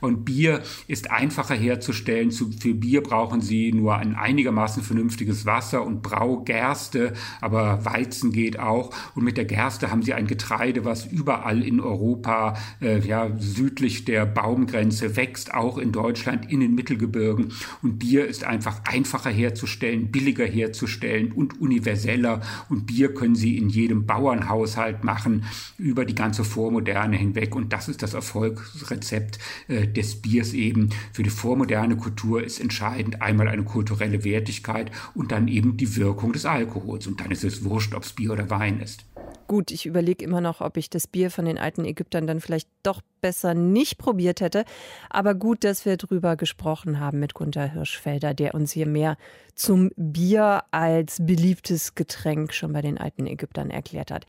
Und 0.00 0.24
Bier 0.24 0.62
ist 0.88 1.10
einfacher 1.10 1.54
herzustellen. 1.54 2.30
Für 2.32 2.74
Bier 2.74 3.02
brauchen 3.02 3.40
Sie 3.40 3.72
nur 3.72 3.96
ein 3.96 4.14
einigermaßen 4.14 4.82
vernünftiges 4.82 5.46
Wasser 5.46 5.84
und 5.84 6.02
Braugerste, 6.02 7.12
aber 7.40 7.84
Weizen 7.84 8.32
geht 8.32 8.58
auch. 8.58 8.90
Und 9.14 9.24
mit 9.24 9.36
der 9.36 9.44
Gerste 9.44 9.90
haben 9.90 10.02
Sie 10.02 10.14
ein 10.14 10.26
Getreide, 10.26 10.84
was 10.84 11.06
überall 11.06 11.62
in 11.62 11.80
Europa, 11.80 12.56
äh, 12.80 13.00
ja, 13.00 13.30
südlich 13.38 14.04
der 14.04 14.26
Baumgrenze 14.26 15.16
wächst, 15.16 15.54
auch 15.54 15.78
in 15.78 15.92
Deutschland, 15.92 16.50
in 16.50 16.60
den 16.60 16.74
Mittelgebirgen. 16.74 17.52
Und 17.82 17.98
Bier 17.98 18.26
ist 18.26 18.44
einfach 18.44 18.80
einfacher 18.84 19.30
herzustellen, 19.30 20.10
billiger 20.10 20.46
herzustellen 20.46 21.32
und 21.32 21.60
universeller. 21.60 22.40
Und 22.68 22.86
Bier 22.86 23.14
können 23.14 23.34
Sie 23.34 23.56
in 23.56 23.68
jedem 23.68 24.06
Bauernhaushalt 24.06 25.04
machen, 25.04 25.44
über 25.78 26.04
die 26.04 26.14
ganze 26.14 26.44
Vormoderne 26.44 27.16
hinweg. 27.16 27.54
Und 27.54 27.72
das 27.72 27.88
ist 27.88 28.02
das 28.02 28.14
Erfolgsrezept 28.14 29.38
äh, 29.68 29.85
des 29.86 30.22
Biers 30.22 30.52
eben. 30.52 30.90
Für 31.12 31.22
die 31.22 31.30
vormoderne 31.30 31.96
Kultur 31.96 32.42
ist 32.42 32.60
entscheidend 32.60 33.22
einmal 33.22 33.48
eine 33.48 33.64
kulturelle 33.64 34.24
Wertigkeit 34.24 34.90
und 35.14 35.32
dann 35.32 35.48
eben 35.48 35.76
die 35.76 35.96
Wirkung 35.96 36.32
des 36.32 36.44
Alkohols. 36.44 37.06
Und 37.06 37.20
dann 37.20 37.30
ist 37.30 37.44
es 37.44 37.64
wurscht, 37.64 37.94
ob 37.94 38.04
es 38.04 38.12
Bier 38.12 38.32
oder 38.32 38.50
Wein 38.50 38.80
ist. 38.80 39.04
Gut, 39.48 39.70
ich 39.70 39.86
überlege 39.86 40.24
immer 40.24 40.40
noch, 40.40 40.60
ob 40.60 40.76
ich 40.76 40.90
das 40.90 41.06
Bier 41.06 41.30
von 41.30 41.44
den 41.44 41.56
alten 41.56 41.84
Ägyptern 41.84 42.26
dann 42.26 42.40
vielleicht 42.40 42.68
doch 42.82 43.00
besser 43.20 43.54
nicht 43.54 43.96
probiert 43.96 44.40
hätte. 44.40 44.64
Aber 45.08 45.34
gut, 45.34 45.62
dass 45.62 45.84
wir 45.84 45.96
drüber 45.96 46.36
gesprochen 46.36 46.98
haben 46.98 47.20
mit 47.20 47.34
Gunther 47.34 47.72
Hirschfelder, 47.72 48.34
der 48.34 48.54
uns 48.54 48.72
hier 48.72 48.86
mehr 48.86 49.16
zum 49.54 49.90
Bier 49.96 50.64
als 50.72 51.18
beliebtes 51.20 51.94
Getränk 51.94 52.54
schon 52.54 52.72
bei 52.72 52.82
den 52.82 52.98
alten 52.98 53.26
Ägyptern 53.26 53.70
erklärt 53.70 54.10
hat. 54.10 54.26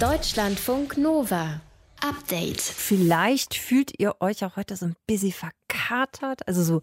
Deutschlandfunk 0.00 0.98
Nova. 0.98 1.60
Update. 2.04 2.60
Vielleicht 2.60 3.54
fühlt 3.54 3.98
ihr 3.98 4.16
euch 4.20 4.44
auch 4.44 4.56
heute 4.56 4.76
so 4.76 4.84
ein 4.84 4.96
bisschen 5.06 5.32
verkatert, 5.32 6.46
also 6.46 6.62
so 6.62 6.82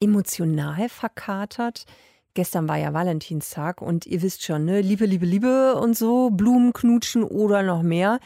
emotional 0.00 0.88
verkatert. 0.88 1.84
Gestern 2.34 2.66
war 2.66 2.76
ja 2.76 2.92
Valentinstag 2.92 3.80
und 3.80 4.04
ihr 4.04 4.20
wisst 4.20 4.42
schon, 4.42 4.64
ne? 4.64 4.80
Liebe, 4.80 5.06
Liebe, 5.06 5.26
Liebe 5.26 5.76
und 5.76 5.96
so, 5.96 6.30
Blumen 6.30 6.72
knutschen 6.72 7.22
oder 7.22 7.62
noch 7.62 7.82
mehr. 7.82 8.18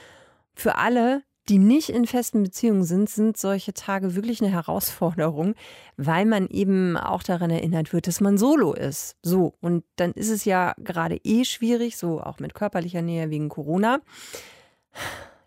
Für 0.55 0.79
alle, 0.79 1.23
die 1.51 1.59
nicht 1.59 1.91
in 1.91 2.07
festen 2.07 2.43
Beziehungen 2.43 2.85
sind, 2.85 3.11
sind 3.11 3.37
solche 3.37 3.75
Tage 3.75 4.15
wirklich 4.15 4.41
eine 4.41 4.51
Herausforderung, 4.51 5.55
weil 5.99 6.25
man 6.25 6.49
eben 6.49 6.97
auch 6.97 7.23
daran 7.23 7.51
erinnert 7.51 7.93
wird, 7.93 8.07
dass 8.07 8.23
man 8.23 8.39
solo 8.39 8.73
ist. 8.73 9.17
So, 9.23 9.53
und 9.61 9.85
dann 9.97 10.13
ist 10.13 10.31
es 10.31 10.47
ja 10.47 10.73
gerade 10.79 11.17
eh 11.25 11.45
schwierig, 11.45 11.99
so 11.99 12.23
auch 12.23 12.39
mit 12.39 12.55
körperlicher 12.55 13.03
Nähe 13.03 13.29
wegen 13.29 13.51
Corona. 13.51 14.01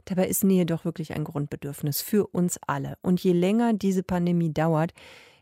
Dabei 0.06 0.28
ist 0.28 0.44
Nähe 0.44 0.66
doch 0.66 0.86
wirklich 0.86 1.14
ein 1.14 1.24
Grundbedürfnis 1.24 2.02
für 2.02 2.28
uns 2.28 2.60
alle. 2.66 2.98
Und 3.02 3.24
je 3.24 3.34
länger 3.34 3.74
diese 3.74 4.04
Pandemie 4.04 4.54
dauert, 4.54 4.94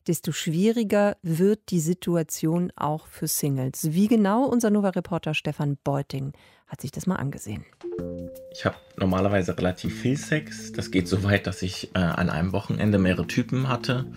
desto 0.08 0.32
schwieriger 0.32 1.18
wird 1.22 1.60
die 1.70 1.80
Situation 1.80 2.72
auch 2.76 3.08
für 3.08 3.28
Singles. 3.28 3.94
Wie 3.94 4.08
genau 4.08 4.46
unser 4.46 4.70
Nova-Reporter 4.70 5.34
Stefan 5.34 5.78
Beuting 5.84 6.34
hat 6.68 6.82
sich 6.82 6.92
das 6.92 7.08
mal 7.08 7.16
angesehen. 7.18 7.66
Ich 8.54 8.66
habe 8.66 8.76
normalerweise 8.98 9.58
relativ 9.58 10.02
viel 10.02 10.18
Sex. 10.18 10.72
Das 10.72 10.92
geht 10.92 11.08
so 11.08 11.24
weit, 11.24 11.48
dass 11.48 11.62
ich 11.62 11.96
äh, 11.96 12.00
an 12.00 12.30
einem 12.30 12.52
Wochenende 12.52 13.00
mehrere 13.00 13.28
Typen 13.28 13.68
hatte. 13.68 14.12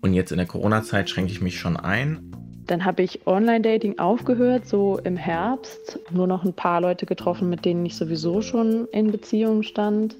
Und 0.00 0.14
jetzt 0.14 0.30
in 0.30 0.38
der 0.38 0.46
Corona-Zeit 0.46 1.10
schränke 1.10 1.32
ich 1.32 1.40
mich 1.40 1.58
schon 1.58 1.76
ein. 1.76 2.47
Dann 2.68 2.84
habe 2.84 3.02
ich 3.02 3.26
Online-Dating 3.26 3.98
aufgehört, 3.98 4.68
so 4.68 4.98
im 5.02 5.16
Herbst. 5.16 5.98
Nur 6.10 6.26
noch 6.26 6.44
ein 6.44 6.52
paar 6.52 6.82
Leute 6.82 7.06
getroffen, 7.06 7.48
mit 7.48 7.64
denen 7.64 7.84
ich 7.86 7.96
sowieso 7.96 8.42
schon 8.42 8.86
in 8.92 9.10
Beziehung 9.10 9.62
stand. 9.62 10.16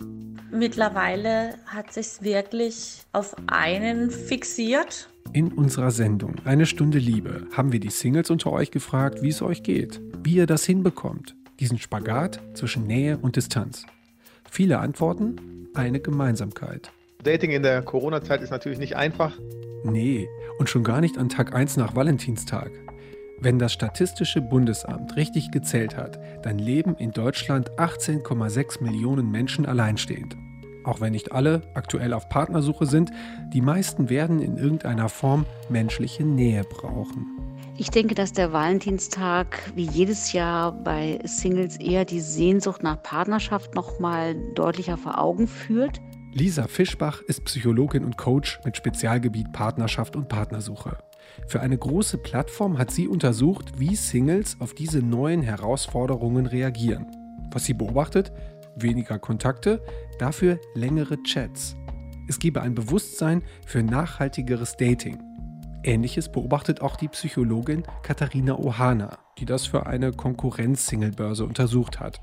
Mittlerweile 0.50 1.54
hat 1.66 1.92
sich 1.92 2.22
wirklich 2.22 3.02
auf 3.12 3.36
einen 3.48 4.10
fixiert. 4.10 5.10
In 5.34 5.52
unserer 5.52 5.90
Sendung 5.90 6.36
Eine 6.46 6.64
Stunde 6.64 6.96
Liebe 6.96 7.46
haben 7.54 7.70
wir 7.70 7.80
die 7.80 7.90
Singles 7.90 8.30
unter 8.30 8.50
euch 8.50 8.70
gefragt, 8.70 9.20
wie 9.20 9.28
es 9.28 9.42
euch 9.42 9.62
geht, 9.62 10.00
wie 10.24 10.36
ihr 10.36 10.46
das 10.46 10.64
hinbekommt, 10.64 11.36
diesen 11.60 11.78
Spagat 11.78 12.40
zwischen 12.54 12.86
Nähe 12.86 13.18
und 13.18 13.36
Distanz. 13.36 13.84
Viele 14.50 14.78
Antworten, 14.78 15.68
eine 15.74 16.00
Gemeinsamkeit. 16.00 16.90
Dating 17.22 17.50
in 17.50 17.62
der 17.62 17.82
Corona-Zeit 17.82 18.40
ist 18.40 18.50
natürlich 18.50 18.78
nicht 18.78 18.96
einfach. 18.96 19.36
Nee, 19.84 20.28
und 20.58 20.68
schon 20.68 20.84
gar 20.84 21.00
nicht 21.00 21.18
an 21.18 21.28
Tag 21.28 21.54
1 21.54 21.76
nach 21.76 21.94
Valentinstag. 21.94 22.70
Wenn 23.40 23.58
das 23.58 23.72
Statistische 23.72 24.40
Bundesamt 24.40 25.14
richtig 25.14 25.52
gezählt 25.52 25.96
hat, 25.96 26.18
dann 26.42 26.58
leben 26.58 26.96
in 26.96 27.12
Deutschland 27.12 27.70
18,6 27.78 28.82
Millionen 28.82 29.30
Menschen 29.30 29.64
alleinstehend. 29.64 30.36
Auch 30.84 31.00
wenn 31.00 31.12
nicht 31.12 31.32
alle 31.32 31.62
aktuell 31.74 32.12
auf 32.12 32.28
Partnersuche 32.28 32.86
sind, 32.86 33.10
die 33.52 33.60
meisten 33.60 34.08
werden 34.08 34.40
in 34.40 34.56
irgendeiner 34.56 35.08
Form 35.08 35.46
menschliche 35.68 36.24
Nähe 36.24 36.64
brauchen. 36.64 37.26
Ich 37.76 37.90
denke, 37.90 38.16
dass 38.16 38.32
der 38.32 38.52
Valentinstag 38.52 39.70
wie 39.76 39.84
jedes 39.84 40.32
Jahr 40.32 40.72
bei 40.72 41.20
Singles 41.22 41.76
eher 41.76 42.04
die 42.04 42.20
Sehnsucht 42.20 42.82
nach 42.82 43.00
Partnerschaft 43.00 43.76
noch 43.76 44.00
mal 44.00 44.34
deutlicher 44.54 44.96
vor 44.96 45.20
Augen 45.20 45.46
führt. 45.46 46.00
Lisa 46.38 46.68
Fischbach 46.68 47.20
ist 47.22 47.44
Psychologin 47.46 48.04
und 48.04 48.16
Coach 48.16 48.60
mit 48.64 48.76
Spezialgebiet 48.76 49.52
Partnerschaft 49.52 50.14
und 50.14 50.28
Partnersuche. 50.28 50.96
Für 51.48 51.58
eine 51.58 51.76
große 51.76 52.16
Plattform 52.18 52.78
hat 52.78 52.92
sie 52.92 53.08
untersucht, 53.08 53.80
wie 53.80 53.96
Singles 53.96 54.56
auf 54.60 54.72
diese 54.72 55.00
neuen 55.00 55.42
Herausforderungen 55.42 56.46
reagieren. 56.46 57.08
Was 57.50 57.64
sie 57.64 57.74
beobachtet? 57.74 58.30
Weniger 58.76 59.18
Kontakte, 59.18 59.82
dafür 60.20 60.60
längere 60.76 61.20
Chats. 61.24 61.74
Es 62.28 62.38
gebe 62.38 62.62
ein 62.62 62.76
Bewusstsein 62.76 63.42
für 63.66 63.82
nachhaltigeres 63.82 64.76
Dating. 64.76 65.20
Ähnliches 65.82 66.30
beobachtet 66.30 66.82
auch 66.82 66.94
die 66.94 67.08
Psychologin 67.08 67.82
Katharina 68.04 68.56
Ohana, 68.56 69.18
die 69.38 69.44
das 69.44 69.66
für 69.66 69.86
eine 69.86 70.12
Konkurrenz-Singlebörse 70.12 71.44
untersucht 71.44 71.98
hat. 71.98 72.20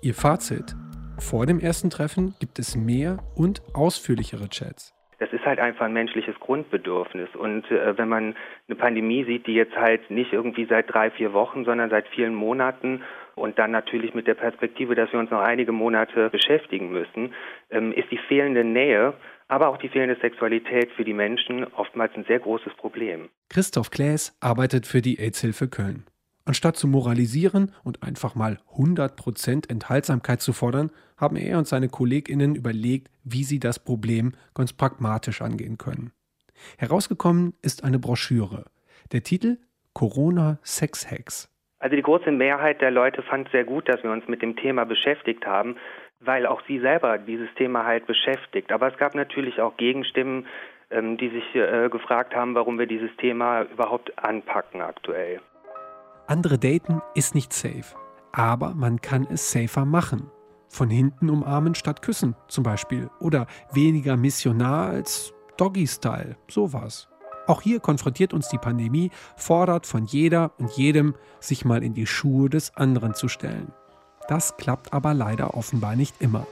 Ihr 0.00 0.14
Fazit: 0.14 0.74
Vor 1.20 1.46
dem 1.46 1.58
ersten 1.58 1.90
Treffen 1.90 2.34
gibt 2.38 2.58
es 2.58 2.76
mehr 2.76 3.18
und 3.34 3.60
ausführlichere 3.74 4.48
Chats. 4.48 4.94
Das 5.18 5.32
ist 5.32 5.44
halt 5.44 5.58
einfach 5.58 5.86
ein 5.86 5.92
menschliches 5.92 6.38
Grundbedürfnis. 6.38 7.28
Und 7.34 7.68
äh, 7.70 7.98
wenn 7.98 8.08
man 8.08 8.36
eine 8.68 8.76
Pandemie 8.76 9.24
sieht, 9.24 9.48
die 9.48 9.54
jetzt 9.54 9.74
halt 9.74 10.10
nicht 10.10 10.32
irgendwie 10.32 10.66
seit 10.66 10.92
drei, 10.92 11.10
vier 11.10 11.32
Wochen, 11.32 11.64
sondern 11.64 11.90
seit 11.90 12.06
vielen 12.08 12.34
Monaten 12.34 13.02
und 13.34 13.58
dann 13.58 13.72
natürlich 13.72 14.14
mit 14.14 14.28
der 14.28 14.34
Perspektive, 14.34 14.94
dass 14.94 15.12
wir 15.12 15.18
uns 15.18 15.30
noch 15.30 15.40
einige 15.40 15.72
Monate 15.72 16.30
beschäftigen 16.30 16.90
müssen, 16.92 17.34
ähm, 17.70 17.92
ist 17.92 18.10
die 18.12 18.20
fehlende 18.28 18.62
Nähe, 18.62 19.14
aber 19.48 19.68
auch 19.68 19.78
die 19.78 19.88
fehlende 19.88 20.16
Sexualität 20.20 20.92
für 20.92 21.04
die 21.04 21.14
Menschen 21.14 21.64
oftmals 21.74 22.14
ein 22.14 22.24
sehr 22.28 22.38
großes 22.38 22.74
Problem. 22.74 23.28
Christoph 23.50 23.90
Klaes 23.90 24.36
arbeitet 24.40 24.86
für 24.86 25.02
die 25.02 25.18
AIDS-Hilfe 25.18 25.68
Köln. 25.68 26.04
Anstatt 26.48 26.78
zu 26.78 26.88
moralisieren 26.88 27.74
und 27.84 28.02
einfach 28.02 28.34
mal 28.34 28.56
100% 28.74 29.70
Enthaltsamkeit 29.70 30.40
zu 30.40 30.54
fordern, 30.54 30.90
haben 31.18 31.36
er 31.36 31.58
und 31.58 31.66
seine 31.66 31.90
KollegInnen 31.90 32.54
überlegt, 32.54 33.10
wie 33.22 33.44
sie 33.44 33.60
das 33.60 33.78
Problem 33.78 34.32
ganz 34.54 34.72
pragmatisch 34.72 35.42
angehen 35.42 35.76
können. 35.76 36.10
Herausgekommen 36.78 37.52
ist 37.60 37.84
eine 37.84 37.98
Broschüre. 37.98 38.64
Der 39.12 39.22
Titel 39.22 39.58
Corona 39.92 40.58
Sex 40.62 41.10
Hacks. 41.10 41.54
Also 41.80 41.96
die 41.96 42.02
große 42.02 42.32
Mehrheit 42.32 42.80
der 42.80 42.92
Leute 42.92 43.22
fand 43.22 43.50
sehr 43.50 43.64
gut, 43.64 43.86
dass 43.86 44.02
wir 44.02 44.10
uns 44.10 44.26
mit 44.26 44.40
dem 44.40 44.56
Thema 44.56 44.84
beschäftigt 44.84 45.44
haben, 45.44 45.76
weil 46.20 46.46
auch 46.46 46.62
sie 46.66 46.80
selber 46.80 47.18
dieses 47.18 47.52
Thema 47.56 47.84
halt 47.84 48.06
beschäftigt. 48.06 48.72
Aber 48.72 48.90
es 48.90 48.96
gab 48.96 49.14
natürlich 49.14 49.60
auch 49.60 49.76
Gegenstimmen, 49.76 50.46
ähm, 50.90 51.18
die 51.18 51.28
sich 51.28 51.54
äh, 51.54 51.90
gefragt 51.90 52.34
haben, 52.34 52.54
warum 52.54 52.78
wir 52.78 52.86
dieses 52.86 53.14
Thema 53.18 53.64
überhaupt 53.64 54.18
anpacken 54.18 54.80
aktuell. 54.80 55.42
Andere 56.28 56.58
daten 56.58 57.00
ist 57.14 57.34
nicht 57.34 57.54
safe, 57.54 57.96
aber 58.32 58.74
man 58.74 59.00
kann 59.00 59.26
es 59.30 59.50
safer 59.50 59.86
machen. 59.86 60.30
Von 60.68 60.90
hinten 60.90 61.30
umarmen 61.30 61.74
statt 61.74 62.02
küssen 62.02 62.36
zum 62.48 62.64
Beispiel. 62.64 63.08
Oder 63.18 63.46
weniger 63.72 64.18
missionar 64.18 64.88
als 64.88 65.32
Doggy-Style, 65.56 66.36
sowas. 66.46 67.08
Auch 67.46 67.62
hier 67.62 67.80
konfrontiert 67.80 68.34
uns 68.34 68.50
die 68.50 68.58
Pandemie, 68.58 69.10
fordert 69.36 69.86
von 69.86 70.04
jeder 70.04 70.52
und 70.58 70.70
jedem, 70.72 71.14
sich 71.40 71.64
mal 71.64 71.82
in 71.82 71.94
die 71.94 72.06
Schuhe 72.06 72.50
des 72.50 72.76
anderen 72.76 73.14
zu 73.14 73.28
stellen. 73.28 73.72
Das 74.28 74.58
klappt 74.58 74.92
aber 74.92 75.14
leider 75.14 75.54
offenbar 75.54 75.96
nicht 75.96 76.20
immer. 76.20 76.46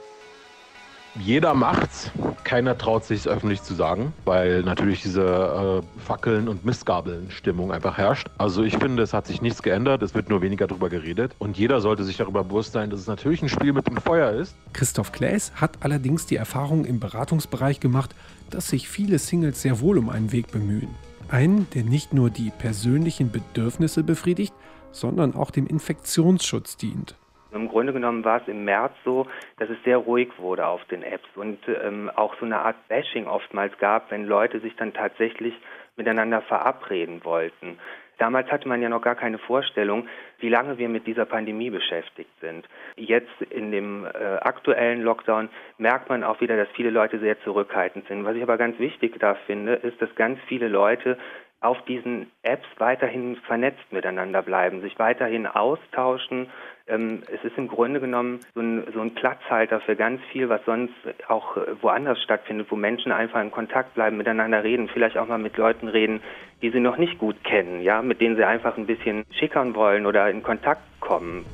Jeder 1.19 1.53
macht's, 1.53 2.11
keiner 2.43 2.77
traut 2.77 3.03
sich 3.03 3.19
es 3.19 3.27
öffentlich 3.27 3.61
zu 3.61 3.73
sagen, 3.73 4.13
weil 4.23 4.61
natürlich 4.63 5.01
diese 5.01 5.83
äh, 5.83 6.01
Fackeln- 6.01 6.47
und 6.47 6.63
Mistgabeln-Stimmung 6.63 7.71
einfach 7.71 7.97
herrscht. 7.97 8.29
Also 8.37 8.63
ich 8.63 8.77
finde, 8.77 9.03
es 9.03 9.13
hat 9.13 9.27
sich 9.27 9.41
nichts 9.41 9.63
geändert, 9.63 10.03
es 10.03 10.13
wird 10.13 10.29
nur 10.29 10.41
weniger 10.41 10.67
darüber 10.67 10.89
geredet 10.89 11.33
und 11.39 11.57
jeder 11.57 11.81
sollte 11.81 12.03
sich 12.03 12.17
darüber 12.17 12.43
bewusst 12.43 12.73
sein, 12.73 12.89
dass 12.89 12.99
es 12.99 13.07
natürlich 13.07 13.41
ein 13.41 13.49
Spiel 13.49 13.73
mit 13.73 13.87
dem 13.87 13.97
Feuer 13.97 14.31
ist. 14.31 14.55
Christoph 14.73 15.11
Klaes 15.11 15.51
hat 15.55 15.77
allerdings 15.81 16.25
die 16.25 16.35
Erfahrung 16.35 16.85
im 16.85 16.99
Beratungsbereich 16.99 17.79
gemacht, 17.79 18.15
dass 18.49 18.69
sich 18.69 18.87
viele 18.87 19.19
Singles 19.19 19.61
sehr 19.61 19.81
wohl 19.81 19.97
um 19.97 20.09
einen 20.09 20.31
Weg 20.31 20.51
bemühen. 20.51 20.89
Einen, 21.29 21.67
der 21.73 21.83
nicht 21.83 22.13
nur 22.13 22.29
die 22.29 22.51
persönlichen 22.57 23.31
Bedürfnisse 23.31 24.03
befriedigt, 24.03 24.53
sondern 24.91 25.35
auch 25.35 25.51
dem 25.51 25.67
Infektionsschutz 25.67 26.77
dient. 26.77 27.15
Im 27.57 27.69
Grunde 27.69 27.93
genommen 27.93 28.23
war 28.23 28.41
es 28.41 28.47
im 28.47 28.65
März 28.65 28.93
so, 29.03 29.27
dass 29.57 29.69
es 29.69 29.77
sehr 29.83 29.97
ruhig 29.97 30.29
wurde 30.37 30.65
auf 30.65 30.83
den 30.85 31.03
Apps 31.03 31.27
und 31.35 31.59
ähm, 31.67 32.09
auch 32.15 32.35
so 32.39 32.45
eine 32.45 32.59
Art 32.59 32.87
Bashing 32.87 33.27
oftmals 33.27 33.77
gab, 33.79 34.11
wenn 34.11 34.25
Leute 34.25 34.59
sich 34.59 34.75
dann 34.75 34.93
tatsächlich 34.93 35.53
miteinander 35.95 36.41
verabreden 36.41 37.23
wollten. 37.25 37.79
Damals 38.17 38.51
hatte 38.51 38.67
man 38.67 38.81
ja 38.81 38.89
noch 38.89 39.01
gar 39.01 39.15
keine 39.15 39.37
Vorstellung, 39.37 40.07
wie 40.39 40.49
lange 40.49 40.77
wir 40.77 40.89
mit 40.89 41.05
dieser 41.05 41.25
Pandemie 41.25 41.69
beschäftigt 41.69 42.31
sind. 42.41 42.67
Jetzt 42.95 43.41
in 43.49 43.71
dem 43.71 44.05
äh, 44.05 44.09
aktuellen 44.41 45.01
Lockdown 45.01 45.49
merkt 45.77 46.09
man 46.09 46.23
auch 46.23 46.41
wieder, 46.41 46.57
dass 46.57 46.67
viele 46.75 46.89
Leute 46.89 47.19
sehr 47.19 47.39
zurückhaltend 47.41 48.07
sind. 48.07 48.25
Was 48.25 48.35
ich 48.35 48.41
aber 48.41 48.57
ganz 48.57 48.79
wichtig 48.79 49.19
da 49.19 49.35
finde, 49.45 49.73
ist, 49.73 50.01
dass 50.01 50.13
ganz 50.15 50.39
viele 50.47 50.67
Leute 50.67 51.17
auf 51.59 51.83
diesen 51.85 52.27
Apps 52.43 52.67
weiterhin 52.77 53.35
vernetzt 53.47 53.91
miteinander 53.91 54.43
bleiben, 54.43 54.81
sich 54.81 54.97
weiterhin 54.99 55.47
austauschen. 55.47 56.49
Ähm, 56.87 57.23
es 57.33 57.43
ist 57.43 57.57
im 57.57 57.67
Grunde 57.67 57.99
genommen 57.99 58.41
so 58.53 58.61
ein, 58.61 58.83
so 58.93 59.01
ein, 59.01 59.15
Platzhalter 59.15 59.81
für 59.81 59.95
ganz 59.95 60.21
viel, 60.31 60.49
was 60.49 60.63
sonst 60.65 60.93
auch 61.27 61.57
woanders 61.81 62.21
stattfindet, 62.21 62.67
wo 62.69 62.75
Menschen 62.75 63.11
einfach 63.11 63.41
in 63.41 63.51
Kontakt 63.51 63.95
bleiben, 63.95 64.17
miteinander 64.17 64.63
reden, 64.63 64.87
vielleicht 64.87 65.17
auch 65.17 65.27
mal 65.27 65.39
mit 65.39 65.57
Leuten 65.57 65.87
reden, 65.87 66.21
die 66.61 66.69
sie 66.69 66.79
noch 66.79 66.97
nicht 66.97 67.17
gut 67.17 67.43
kennen, 67.43 67.81
ja, 67.81 68.01
mit 68.03 68.21
denen 68.21 68.35
sie 68.35 68.45
einfach 68.45 68.77
ein 68.77 68.85
bisschen 68.85 69.25
schickern 69.31 69.73
wollen 69.73 70.05
oder 70.05 70.29
in 70.29 70.43
Kontakt 70.43 70.81
kommen. 70.99 71.45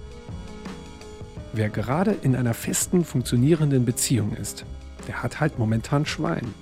Wer 1.53 1.69
gerade 1.69 2.11
in 2.23 2.35
einer 2.35 2.53
festen, 2.53 3.05
funktionierenden 3.05 3.85
Beziehung 3.85 4.35
ist, 4.35 4.65
der 5.07 5.23
hat 5.23 5.39
halt 5.39 5.59
momentan 5.59 6.05
Schwein. 6.05 6.53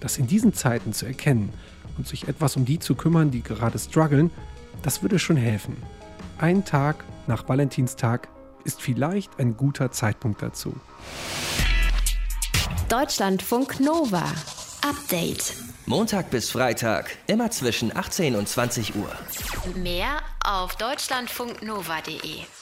Das 0.00 0.18
in 0.18 0.26
diesen 0.26 0.52
Zeiten 0.52 0.92
zu 0.92 1.06
erkennen 1.06 1.52
und 1.96 2.06
sich 2.06 2.28
etwas 2.28 2.56
um 2.56 2.64
die 2.64 2.78
zu 2.78 2.94
kümmern, 2.94 3.30
die 3.30 3.42
gerade 3.42 3.78
strugglen, 3.78 4.30
das 4.82 5.02
würde 5.02 5.18
schon 5.18 5.36
helfen. 5.36 5.76
Ein 6.38 6.64
Tag 6.64 7.04
nach 7.26 7.48
Valentinstag 7.48 8.28
ist 8.64 8.80
vielleicht 8.80 9.38
ein 9.38 9.56
guter 9.56 9.90
Zeitpunkt 9.90 10.42
dazu. 10.42 10.74
Deutschlandfunk 12.88 13.80
Nova. 13.80 14.24
Update. 14.82 15.54
Montag 15.86 16.30
bis 16.30 16.50
Freitag, 16.50 17.16
immer 17.26 17.50
zwischen 17.50 17.96
18 17.96 18.36
und 18.36 18.48
20 18.48 18.94
Uhr. 18.96 19.10
Mehr 19.76 20.18
auf 20.44 20.76
deutschlandfunknova.de. 20.76 22.61